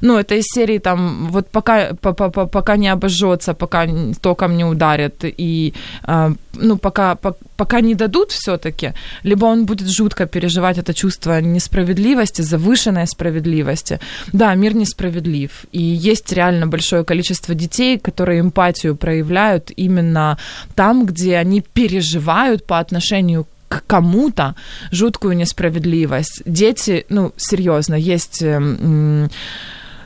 [0.00, 3.86] Ну, это из серии там, вот пока, пока, пока не обожжется, пока
[4.20, 5.74] током не ударят, и,
[6.06, 7.16] э, ну, пока,
[7.56, 8.92] пока не дадут все таки
[9.24, 14.00] либо он будет жутко переживать это чувство несправедливости, завышенной справедливости.
[14.32, 20.38] Да, мир несправедлив, и есть реально большое количество детей, которые эмпатию проявляют именно
[20.74, 24.54] там, где они переживают по отношению к кому-то
[24.90, 26.42] жуткую несправедливость.
[26.44, 29.30] Дети, ну, серьезно, есть эм,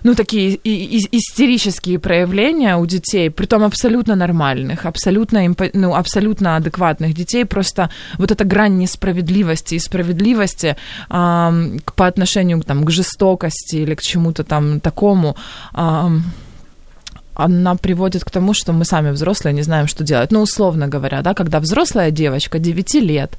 [0.06, 5.40] ну, такие истерические проявления у детей, притом абсолютно нормальных, абсолютно,
[5.74, 10.76] ну, абсолютно адекватных детей, просто вот эта грань несправедливости и справедливости
[11.10, 15.36] э, по отношению там, к жестокости или к чему-то там такому,
[15.74, 16.08] э,
[17.36, 20.32] она приводит к тому, что мы сами взрослые не знаем, что делать.
[20.32, 23.38] Ну, условно говоря, да, когда взрослая девочка 9 лет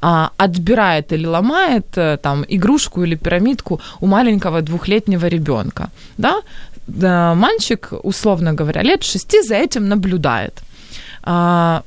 [0.00, 6.42] а, отбирает или ломает э, там игрушку или пирамидку у маленького двухлетнего ребенка, да,
[6.86, 10.62] да мальчик, условно говоря, лет 6 за этим наблюдает.
[11.22, 11.82] А,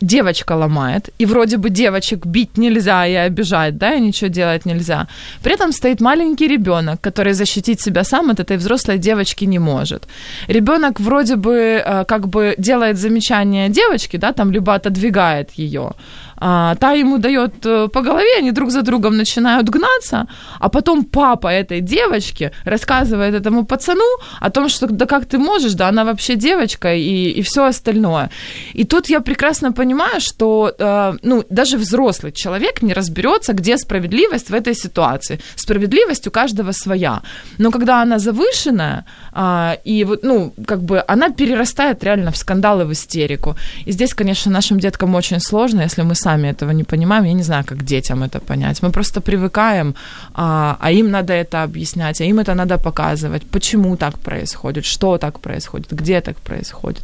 [0.00, 5.06] девочка ломает, и вроде бы девочек бить нельзя и обижать, да, и ничего делать нельзя.
[5.42, 10.06] При этом стоит маленький ребенок, который защитить себя сам от этой взрослой девочки не может.
[10.48, 15.92] Ребенок вроде бы э, как бы делает замечание девочке, да, там либо отодвигает ее,
[16.38, 20.26] та ему дает э, по голове, они друг за другом начинают гнаться,
[20.60, 25.74] а потом папа этой девочки рассказывает этому пацану о том, что да как ты можешь,
[25.74, 28.30] да она вообще девочка и, и все остальное.
[28.74, 34.50] И тут я прекрасно понимаю, что э, ну, даже взрослый человек не разберется, где справедливость
[34.50, 35.40] в этой ситуации.
[35.54, 37.22] Справедливость у каждого своя.
[37.58, 42.84] Но когда она завышенная, э, и вот, ну, как бы она перерастает реально в скандалы,
[42.84, 43.56] в истерику.
[43.86, 47.25] И здесь, конечно, нашим деткам очень сложно, если мы сами этого не понимаем.
[47.25, 48.83] Я не знаю, как детям это понять.
[48.83, 49.95] Мы просто привыкаем,
[50.33, 55.17] а, а им надо это объяснять, а им это надо показывать, почему так происходит, что
[55.17, 57.01] так происходит, где так происходит.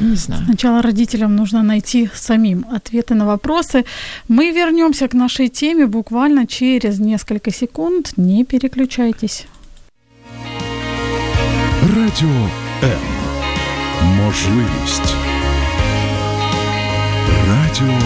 [0.00, 0.44] Не знаю.
[0.44, 3.84] Сначала родителям нужно найти самим ответы на вопросы.
[4.28, 8.08] Мы вернемся к нашей теме буквально через несколько секунд.
[8.16, 9.46] Не переключайтесь.
[11.96, 12.48] Радіо
[12.82, 12.98] М.
[14.02, 15.14] Можливість.
[17.48, 17.98] Радіо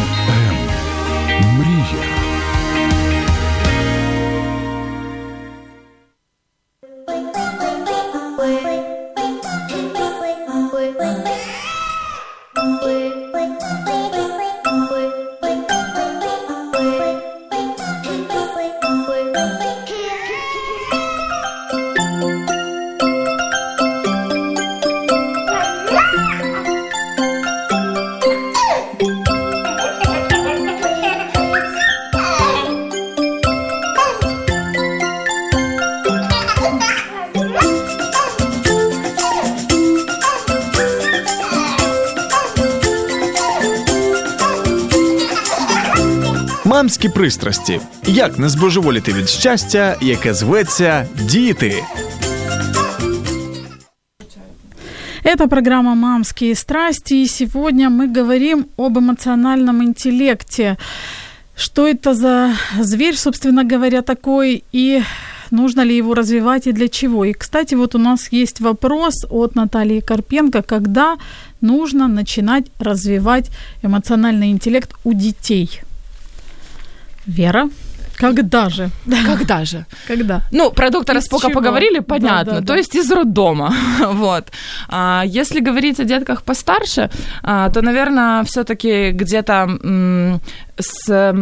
[46.80, 47.80] Мамські пристрасті.
[48.06, 51.82] Як не збожеволіти від щастя, яке зветься діти.
[55.24, 60.76] Это программа «Мамские страсти», и сегодня мы говорим об эмоциональном интеллекте.
[61.56, 65.02] Что это за зверь, собственно говоря, такой, и
[65.50, 67.24] нужно ли его развивать и для чего.
[67.24, 71.16] И, кстати, вот у нас есть вопрос от Натальи Карпенко, когда
[71.60, 73.50] нужно начинать развивать
[73.82, 75.82] эмоциональный интеллект у детей.
[77.31, 77.69] Вера,
[78.21, 78.89] когда же?
[79.25, 79.85] Когда же?
[80.07, 80.41] Когда?
[80.51, 81.59] Ну, про доктора Из Спока чего?
[81.59, 82.45] поговорили, понятно.
[82.45, 82.77] Да, да, то да.
[82.77, 83.73] есть из роддома.
[84.13, 84.51] вот.
[84.89, 87.09] А, если говорить о детках постарше,
[87.43, 90.39] а, то, наверное, все-таки где-то м,
[90.77, 91.33] с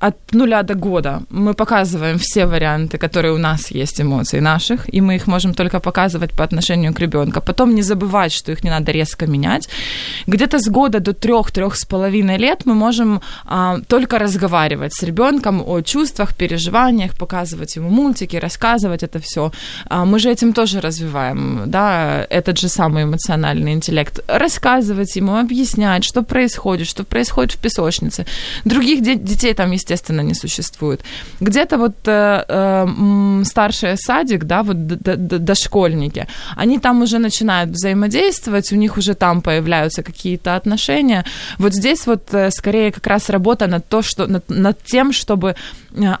[0.00, 5.02] от нуля до года мы показываем все варианты, которые у нас есть эмоций наших, и
[5.02, 7.42] мы их можем только показывать по отношению к ребенку.
[7.42, 9.68] Потом не забывать, что их не надо резко менять.
[10.26, 15.62] Где-то с года до трех-трех с половиной лет мы можем а, только разговаривать с ребенком
[15.66, 19.52] о чувствах, переживаниях, показывать ему мультики, рассказывать это все.
[19.90, 24.20] А, мы же этим тоже развиваем, да, этот же самый эмоциональный интеллект.
[24.28, 28.24] Рассказывать ему, объяснять, что происходит, что происходит в песочнице.
[28.64, 31.00] Других де- детей там, естественно, естественно, не существует.
[31.40, 34.76] Где-то вот э, э, старший садик, да, вот
[35.44, 36.26] дошкольники,
[36.56, 41.24] они там уже начинают взаимодействовать, у них уже там появляются какие-то отношения.
[41.58, 45.54] Вот здесь вот э, скорее как раз работа над, то, что, над, над тем, чтобы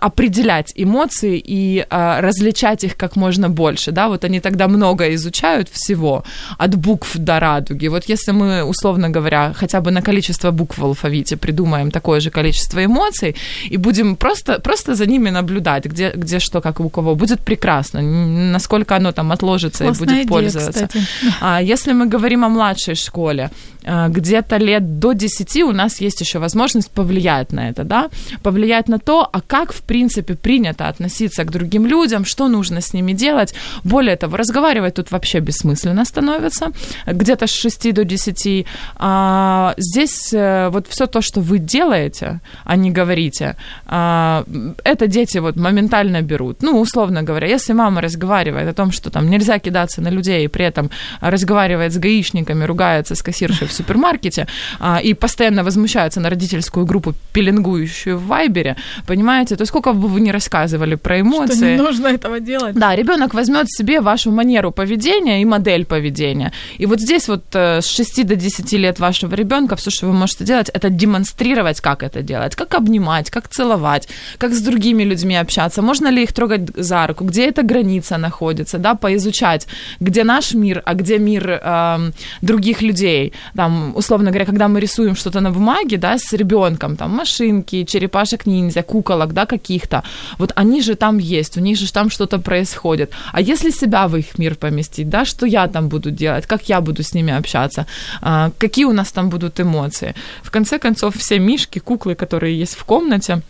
[0.00, 5.68] определять эмоции и э, различать их как можно больше, да, вот они тогда много изучают
[5.68, 6.24] всего,
[6.58, 7.88] от букв до радуги.
[7.88, 12.30] Вот если мы, условно говоря, хотя бы на количество букв в алфавите придумаем такое же
[12.30, 13.36] количество эмоций,
[13.70, 17.14] и будем просто, просто за ними наблюдать, где, где что, как у кого.
[17.14, 20.86] Будет прекрасно, насколько оно там отложится Классная и будет идея, пользоваться.
[20.86, 21.04] Кстати.
[21.40, 23.50] А если мы говорим о младшей школе,
[23.84, 28.10] а, где-то лет до 10 у нас есть еще возможность повлиять на это, да,
[28.42, 32.94] повлиять на то, а как, в принципе, принято относиться к другим людям, что нужно с
[32.94, 33.54] ними делать.
[33.84, 36.72] Более того, разговаривать тут вообще бессмысленно становится,
[37.06, 38.66] где-то с 6 до 10.
[38.96, 43.56] А, здесь э, вот все то, что вы делаете, а не говорите,
[43.86, 44.44] а,
[44.84, 46.62] это дети вот моментально берут.
[46.62, 50.48] Ну, условно говоря, если мама разговаривает о том, что там нельзя кидаться на людей, и
[50.48, 50.90] при этом
[51.20, 54.46] разговаривает с гаишниками, ругается с кассиршей в супермаркете
[54.78, 60.20] а, и постоянно возмущаются на родительскую группу, пеленгующую в Вайбере, понимаете, то сколько бы вы
[60.20, 61.54] ни рассказывали про эмоции.
[61.54, 62.74] Что не нужно этого делать.
[62.74, 66.52] Да, ребенок возьмет себе вашу манеру поведения и модель поведения.
[66.78, 70.12] И вот здесь вот э, с 6 до 10 лет вашего ребенка все, что вы
[70.12, 75.36] можете делать, это демонстрировать, как это делать, как обнимать, как целовать, как с другими людьми
[75.36, 79.66] общаться, можно ли их трогать за руку, где эта граница находится, да, поизучать,
[80.00, 82.10] где наш мир, а где мир э,
[82.42, 87.10] других людей, там, условно говоря, когда мы рисуем что-то на бумаге, да, с ребенком, там,
[87.10, 90.02] машинки, черепашек ниндзя, куколок, да, каких-то,
[90.38, 93.12] вот они же там есть, у них же там что-то происходит.
[93.32, 96.80] А если себя в их мир поместить, да, что я там буду делать, как я
[96.80, 97.86] буду с ними общаться,
[98.20, 100.14] а, какие у нас там будут эмоции.
[100.42, 103.42] В конце концов, все мишки, куклы, которые есть в комнате,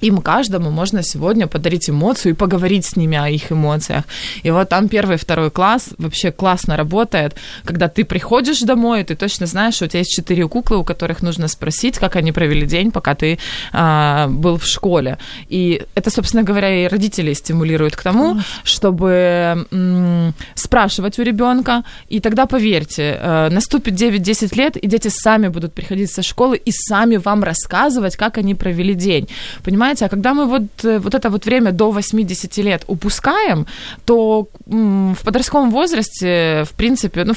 [0.00, 4.04] им каждому можно сегодня подарить эмоцию и поговорить с ними о их эмоциях.
[4.42, 9.14] И вот там первый, второй класс вообще классно работает, когда ты приходишь домой, и ты
[9.14, 12.66] точно знаешь, что у тебя есть четыре куклы, у которых нужно спросить, как они провели
[12.66, 13.38] день, пока ты
[13.72, 15.18] а, был в школе.
[15.48, 22.20] И это, собственно говоря, и родителей стимулирует к тому, чтобы м- спрашивать у ребенка, и
[22.20, 27.16] тогда, поверьте, э, наступит 9-10 лет, и дети сами будут приходить со школы и сами
[27.16, 29.28] вам рассказывать, как они провели день.
[29.62, 29.89] Понимаете?
[29.90, 30.06] Понимаете?
[30.06, 33.66] А когда мы вот, э, вот это вот время до 80 лет упускаем,
[34.04, 37.34] то в подростковом возрасте, в принципе, ну,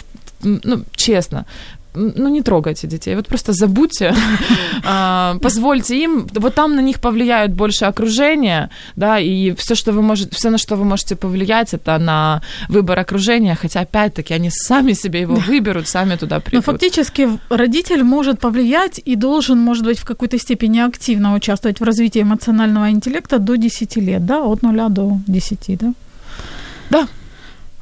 [0.64, 1.45] ну честно,
[1.96, 4.14] ну, не трогайте детей, вот просто забудьте,
[4.86, 10.02] а, позвольте им, вот там на них повлияют больше окружение, да, и все, что вы
[10.02, 14.94] можете, все, на что вы можете повлиять, это на выбор окружения, хотя, опять-таки, они сами
[14.94, 16.66] себе его выберут, сами туда придут.
[16.66, 21.84] Но фактически родитель может повлиять и должен, может быть, в какой-то степени активно участвовать в
[21.84, 25.94] развитии эмоционального интеллекта до 10 лет, да, от 0 до 10, да?
[26.89, 27.08] Да,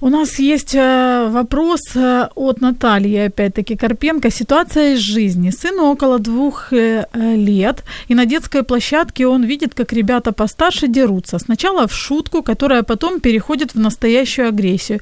[0.02, 4.32] у нас есть э, вопрос э, от Натальи, опять-таки, Карпенко.
[4.32, 5.52] Ситуация из жизни.
[5.52, 11.40] Сыну около двух э, лет, и на детской площадке он видит, как ребята постарше дерутся.
[11.40, 15.00] Сначала в шутку, которая потом переходит в настоящую агрессию.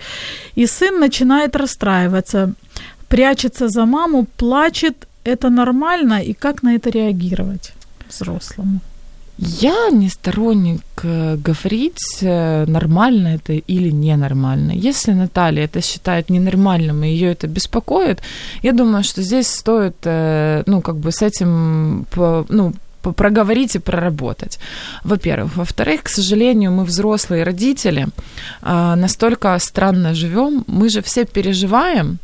[0.55, 2.53] И сын начинает расстраиваться,
[3.07, 5.07] прячется за маму, плачет.
[5.23, 6.21] Это нормально?
[6.21, 7.73] И как на это реагировать
[8.09, 8.79] взрослому?
[9.41, 14.73] Я не сторонник э, говорить, э, нормально это или ненормально.
[14.73, 18.21] Если Наталья это считает ненормальным, и ее это беспокоит,
[18.63, 22.05] я думаю, что здесь стоит, э, ну, как бы с этим,
[22.49, 24.59] ну, проговорить и проработать.
[25.05, 25.55] Во-первых.
[25.55, 28.07] Во-вторых, к сожалению, мы взрослые родители
[28.61, 32.19] настолько странно живем, мы же все переживаем,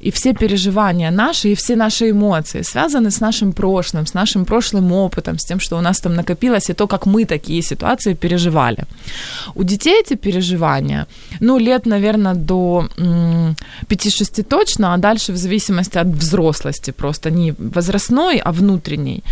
[0.00, 4.92] и все переживания наши, и все наши эмоции связаны с нашим прошлым, с нашим прошлым
[4.92, 8.84] опытом, с тем, что у нас там накопилось, и то, как мы такие ситуации переживали.
[9.54, 11.06] У детей эти переживания
[11.40, 12.88] ну, лет, наверное, до
[13.88, 19.22] 5-6 точно, а дальше в зависимости от взрослости, просто не возрастной, а внутренней.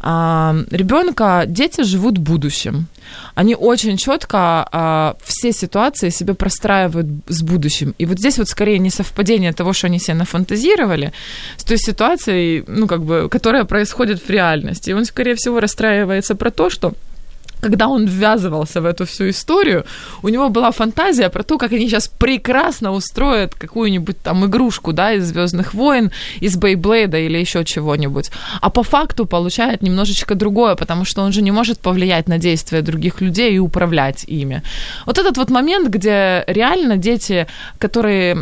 [0.00, 2.86] А, ребенка, дети живут будущим.
[3.34, 4.38] Они очень четко
[4.72, 7.94] а, все ситуации себе простраивают с будущим.
[7.98, 11.12] И вот здесь вот скорее не совпадение того, что они себе нафантазировали,
[11.56, 14.90] с той ситуацией, ну, как бы, которая происходит в реальности.
[14.90, 16.92] И он, скорее всего, расстраивается про то, что
[17.60, 19.84] когда он ввязывался в эту всю историю,
[20.22, 25.12] у него была фантазия про то, как они сейчас прекрасно устроят какую-нибудь там игрушку, да,
[25.12, 28.30] из Звездных войн, из Бейблейда или еще чего-нибудь.
[28.60, 32.82] А по факту получает немножечко другое, потому что он же не может повлиять на действия
[32.82, 34.62] других людей и управлять ими.
[35.06, 37.46] Вот этот вот момент, где реально дети,
[37.78, 38.36] которые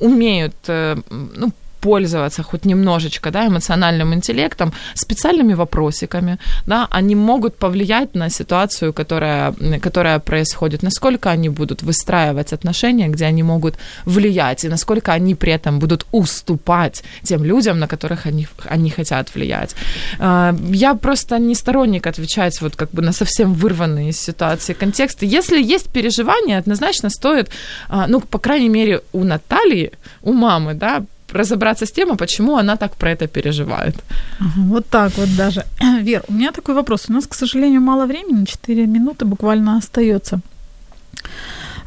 [0.00, 1.52] умеют, э, ну,
[1.84, 9.54] пользоваться хоть немножечко да, эмоциональным интеллектом, специальными вопросиками, да, они могут повлиять на ситуацию, которая,
[9.82, 13.74] которая происходит, насколько они будут выстраивать отношения, где они могут
[14.06, 19.34] влиять, и насколько они при этом будут уступать тем людям, на которых они, они хотят
[19.34, 19.76] влиять.
[20.18, 25.26] А, я просто не сторонник отвечать вот как бы на совсем вырванные из ситуации контексты.
[25.26, 27.50] Если есть переживания, однозначно стоит,
[27.88, 29.90] а, ну, по крайней мере, у Натальи,
[30.22, 33.94] у мамы, да, разобраться с тем, почему она так про это переживает.
[34.40, 35.64] Ага, вот так вот даже.
[36.00, 37.06] Вер, у меня такой вопрос.
[37.08, 40.40] У нас, к сожалению, мало времени, 4 минуты буквально остается.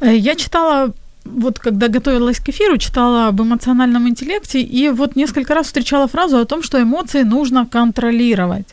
[0.01, 0.93] Э, я читала
[1.35, 6.37] вот когда готовилась к эфиру, читала об эмоциональном интеллекте, и вот несколько раз встречала фразу
[6.37, 8.67] о том, что эмоции нужно контролировать.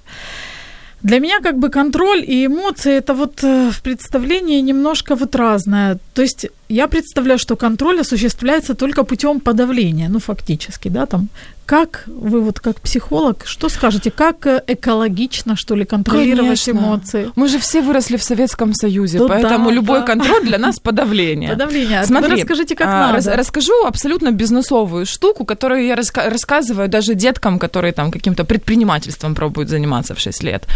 [1.02, 5.98] Для меня как бы контроль и эмоции это вот э, в представлении немножко вот разное.
[6.14, 11.28] То есть я представляю, что контроль осуществляется только путем подавления, ну фактически, да, там.
[11.66, 16.70] Как вы вот как психолог, что скажете, как э, экологично, что ли, контролировать Конечно.
[16.72, 17.30] эмоции?
[17.36, 20.06] Мы же все выросли в Советском Союзе, Ну поэтому да, любой да.
[20.06, 21.50] контроль для нас подавление.
[21.50, 22.00] Подавление.
[22.00, 23.14] А Смотри, расскажите, как а, надо.
[23.14, 29.34] рас- расскажу абсолютно бизнесовую штуку, которую я раска- рассказываю даже деткам, которые там каким-то предпринимательством
[29.34, 30.66] пробуют заниматься в 6 лет.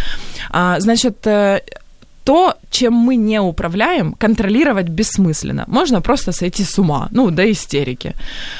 [0.51, 1.61] А, значит, э,
[2.29, 5.64] то, чем мы не управляем, контролировать бессмысленно.
[5.66, 8.12] Можно просто сойти с ума, ну, до истерики.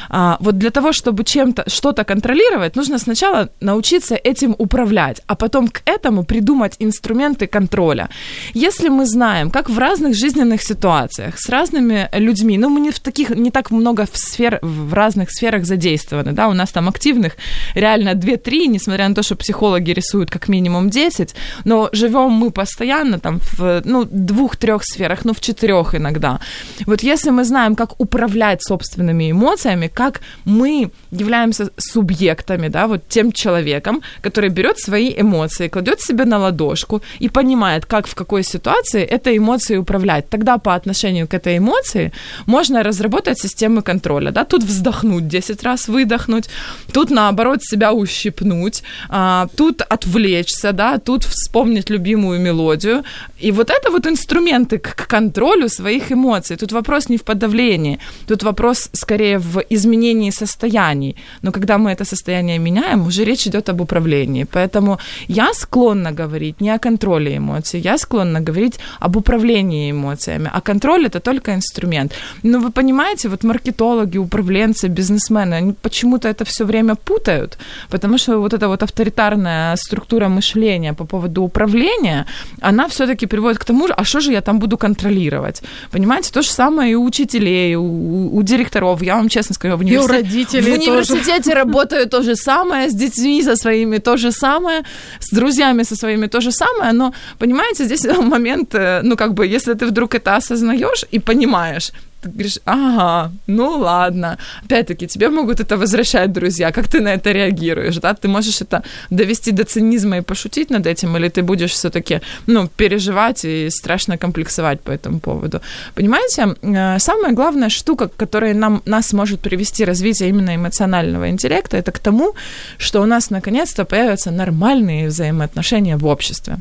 [0.09, 5.69] А, вот для того, чтобы чем-то, что-то контролировать, нужно сначала научиться этим управлять, а потом
[5.69, 8.09] к этому придумать инструменты контроля.
[8.55, 12.99] Если мы знаем, как в разных жизненных ситуациях с разными людьми, ну, мы не в
[12.99, 17.37] таких, не так много в сфер, в разных сферах задействованы, да, у нас там активных
[17.75, 23.19] реально 2-3, несмотря на то, что психологи рисуют как минимум 10, но живем мы постоянно
[23.19, 26.41] там ну, двух-трех сферах, ну, в четырех иногда.
[26.87, 33.33] Вот если мы знаем, как управлять собственными эмоциями, как мы являемся субъектами, да, вот тем
[33.33, 39.03] человеком, который берет свои эмоции, кладет себе на ладошку и понимает, как в какой ситуации
[39.03, 40.29] этой эмоцией управлять.
[40.29, 42.13] Тогда по отношению к этой эмоции
[42.47, 46.49] можно разработать системы контроля, да, тут вздохнуть 10 раз, выдохнуть,
[46.93, 53.05] тут наоборот себя ущипнуть, а, тут отвлечься, да, тут вспомнить любимую мелодию.
[53.39, 56.57] И вот это вот инструменты к к контролю своих эмоций.
[56.57, 61.15] Тут вопрос не в подавлении, тут вопрос скорее в изменении состояний.
[61.43, 64.45] Но когда мы это состояние меняем, уже речь идет об управлении.
[64.45, 70.51] Поэтому я склонна говорить не о контроле эмоций, я склонна говорить об управлении эмоциями.
[70.53, 72.13] А контроль это только инструмент.
[72.43, 77.59] Но вы понимаете, вот маркетологи, управленцы, бизнесмены, они почему-то это все время путают,
[77.91, 82.27] потому что вот эта вот авторитарная структура мышления по поводу управления,
[82.63, 85.63] она все-таки приводит к тому, а что же я там буду контролировать?
[85.91, 89.03] Понимаете, то же самое и у учителей, у, у директоров.
[89.03, 90.91] Я вам честно скажу, в, И у родителей в тоже.
[90.91, 94.83] университете работаю то же самое, с детьми со своими то же самое,
[95.21, 99.47] с друзьями со своими то же самое, но, понимаете, здесь момент, э, ну, как бы,
[99.47, 104.39] если ты вдруг это осознаешь и понимаешь, ты говоришь, ага, ну ладно.
[104.65, 106.73] Опять-таки, тебе могут это возвращать друзья.
[106.73, 108.15] Как ты на это реагируешь, да?
[108.15, 112.69] Ты можешь это довести до цинизма и пошутить над этим, или ты будешь все-таки, ну,
[112.77, 115.61] переживать и страшно комплексовать по этому поводу.
[115.95, 121.93] Понимаете, э, самая главная штука, которая нам, нас может привести развитие именно эмоционального интеллекта, это
[121.93, 122.35] к тому,
[122.79, 126.59] что у нас наконец-то появятся нормальные взаимоотношения в обществе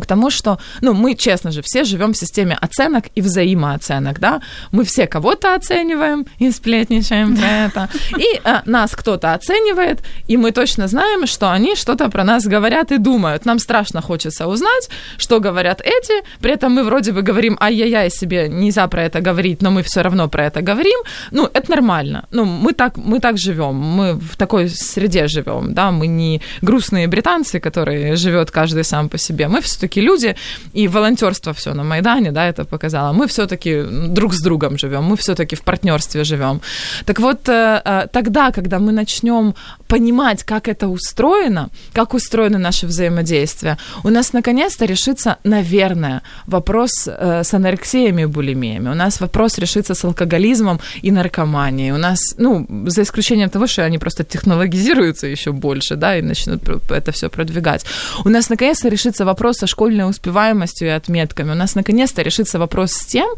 [0.00, 4.40] к тому, что, ну, мы, честно же, все живем в системе оценок и взаимооценок, да,
[4.72, 10.52] мы все кого-то оцениваем и сплетничаем про это, и э, нас кто-то оценивает, и мы
[10.52, 13.46] точно знаем, что они что-то про нас говорят и думают.
[13.46, 18.48] Нам страшно хочется узнать, что говорят эти, при этом мы вроде бы говорим, ай-яй-яй, себе
[18.48, 20.98] нельзя про это говорить, но мы все равно про это говорим,
[21.30, 25.90] ну, это нормально, ну, мы так, мы так живем, мы в такой среде живем, да,
[25.90, 30.36] мы не грустные британцы, которые живет каждый сам по себе, мы все-таки люди,
[30.74, 33.12] и волонтерство все на Майдане, да, это показало.
[33.12, 36.60] Мы все-таки друг с другом живем, мы все-таки в партнерстве живем.
[37.04, 39.54] Так вот, э, э, тогда, когда мы начнем
[39.88, 47.42] понимать, как это устроено, как устроено наше взаимодействие, у нас наконец-то решится, наверное, вопрос э,
[47.42, 48.90] с анорексиями и булимиями.
[48.90, 51.92] У нас вопрос решится с алкоголизмом и наркоманией.
[51.92, 56.62] У нас, ну, за исключением того, что они просто технологизируются еще больше, да, и начнут
[56.90, 57.84] это все продвигать.
[58.24, 61.52] У нас наконец-то решится вопрос со школьной успеваемостью и отметками.
[61.52, 63.28] У нас наконец-то решится вопрос с тем,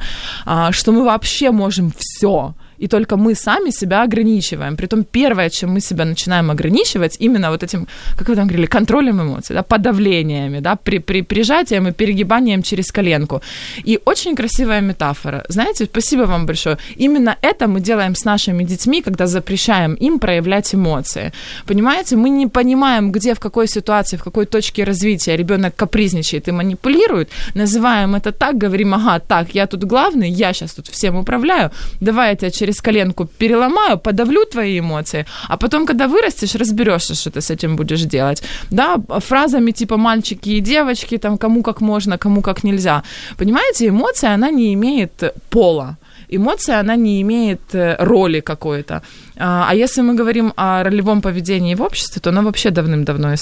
[0.46, 4.76] а, что мы вообще можем все и только мы сами себя ограничиваем.
[4.76, 7.86] Притом первое, чем мы себя начинаем ограничивать, именно вот этим,
[8.18, 12.90] как вы там говорили, контролем эмоций, да, подавлениями, да, при, при, прижатием и перегибанием через
[12.92, 13.40] коленку.
[13.86, 15.44] И очень красивая метафора.
[15.48, 16.76] Знаете, спасибо вам большое.
[16.98, 21.32] Именно это мы делаем с нашими детьми, когда запрещаем им проявлять эмоции.
[21.66, 26.52] Понимаете, мы не понимаем, где, в какой ситуации, в какой точке развития ребенок капризничает и
[26.52, 31.70] манипулирует, называем это так, говорим, ага, так, я тут главный, я сейчас тут всем управляю,
[32.00, 37.14] давай я тебя через через коленку переломаю, подавлю твои эмоции, а потом, когда вырастешь, разберешься,
[37.14, 38.42] что ты с этим будешь делать.
[38.70, 43.02] Да, фразами типа мальчики и девочки, там, кому как можно, кому как нельзя.
[43.36, 45.96] Понимаете, эмоция, она не имеет пола
[46.36, 49.02] эмоция, она не имеет э, роли какой-то.
[49.36, 53.34] А, а если мы говорим о ролевом поведении в обществе, то оно вообще давным-давно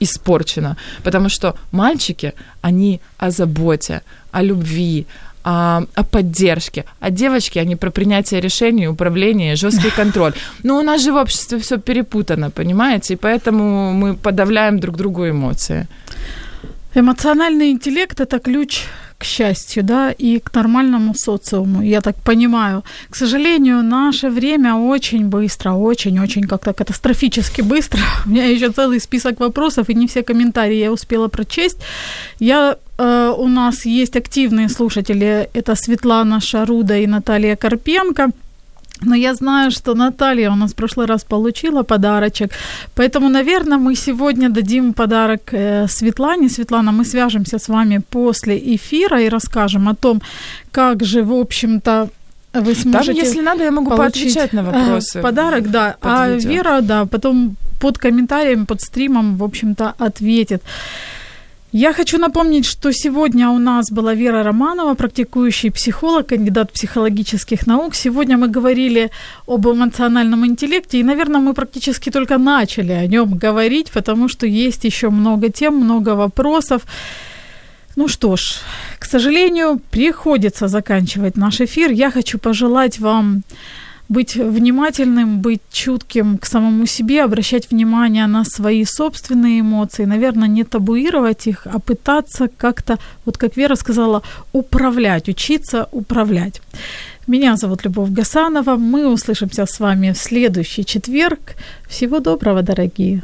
[0.00, 2.32] испорчено, потому что мальчики,
[2.62, 4.00] они о заботе,
[4.32, 5.06] о любви,
[5.48, 10.32] а, о поддержке, а девочки, они про принятие решений, управление, жесткий контроль.
[10.64, 15.28] Но у нас же в обществе все перепутано, понимаете, и поэтому мы подавляем друг другу
[15.28, 15.86] эмоции.
[16.98, 18.84] Эмоциональный интеллект– это ключ
[19.18, 22.84] к счастью, да, и к нормальному социуму, я так понимаю.
[23.10, 28.00] К сожалению, наше время очень быстро, очень-очень как-то катастрофически быстро.
[28.26, 31.78] У меня еще целый список вопросов, и не все комментарии я успела прочесть.
[32.40, 38.30] Я э, у нас есть активные слушатели, это Светлана Шаруда и Наталья Карпенко–
[39.02, 42.52] но я знаю, что Наталья у нас в прошлый раз получила подарочек.
[42.94, 46.48] Поэтому, наверное, мы сегодня дадим подарок э, Светлане.
[46.48, 50.22] Светлана, мы свяжемся с вами после эфира и расскажем о том,
[50.72, 52.08] как же, в общем-то,
[52.54, 55.20] вы сможете Там, если надо, я могу поотвечать на вопросы.
[55.20, 55.96] Подарок, да.
[56.00, 60.62] А Вера, да, потом под комментарием, под стримом, в общем-то, ответит.
[61.78, 67.94] Я хочу напомнить, что сегодня у нас была Вера Романова, практикующий психолог, кандидат психологических наук.
[67.94, 69.10] Сегодня мы говорили
[69.46, 74.84] об эмоциональном интеллекте, и, наверное, мы практически только начали о нем говорить, потому что есть
[74.84, 76.86] еще много тем, много вопросов.
[77.94, 78.60] Ну что ж,
[78.98, 81.90] к сожалению, приходится заканчивать наш эфир.
[81.90, 83.42] Я хочу пожелать вам
[84.08, 90.64] быть внимательным, быть чутким к самому себе, обращать внимание на свои собственные эмоции, наверное, не
[90.64, 96.60] табуировать их, а пытаться как-то, вот как Вера сказала, управлять, учиться управлять.
[97.26, 98.76] Меня зовут Любовь Гасанова.
[98.76, 101.56] Мы услышимся с вами в следующий четверг.
[101.88, 103.22] Всего доброго, дорогие.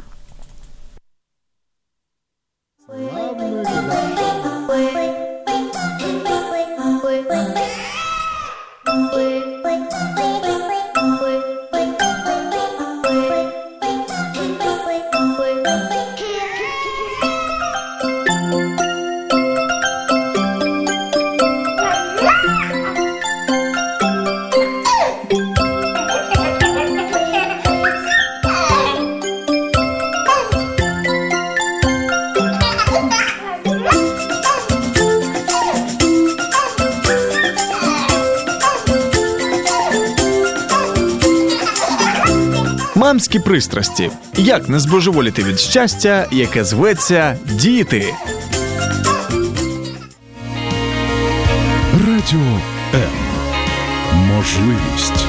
[43.23, 44.11] Мамські пристрасті.
[44.37, 48.13] Як не збожеволіти від щастя, яке зветься діти.
[52.07, 52.59] Радіо
[52.93, 53.09] М.
[54.13, 55.22] Можливість.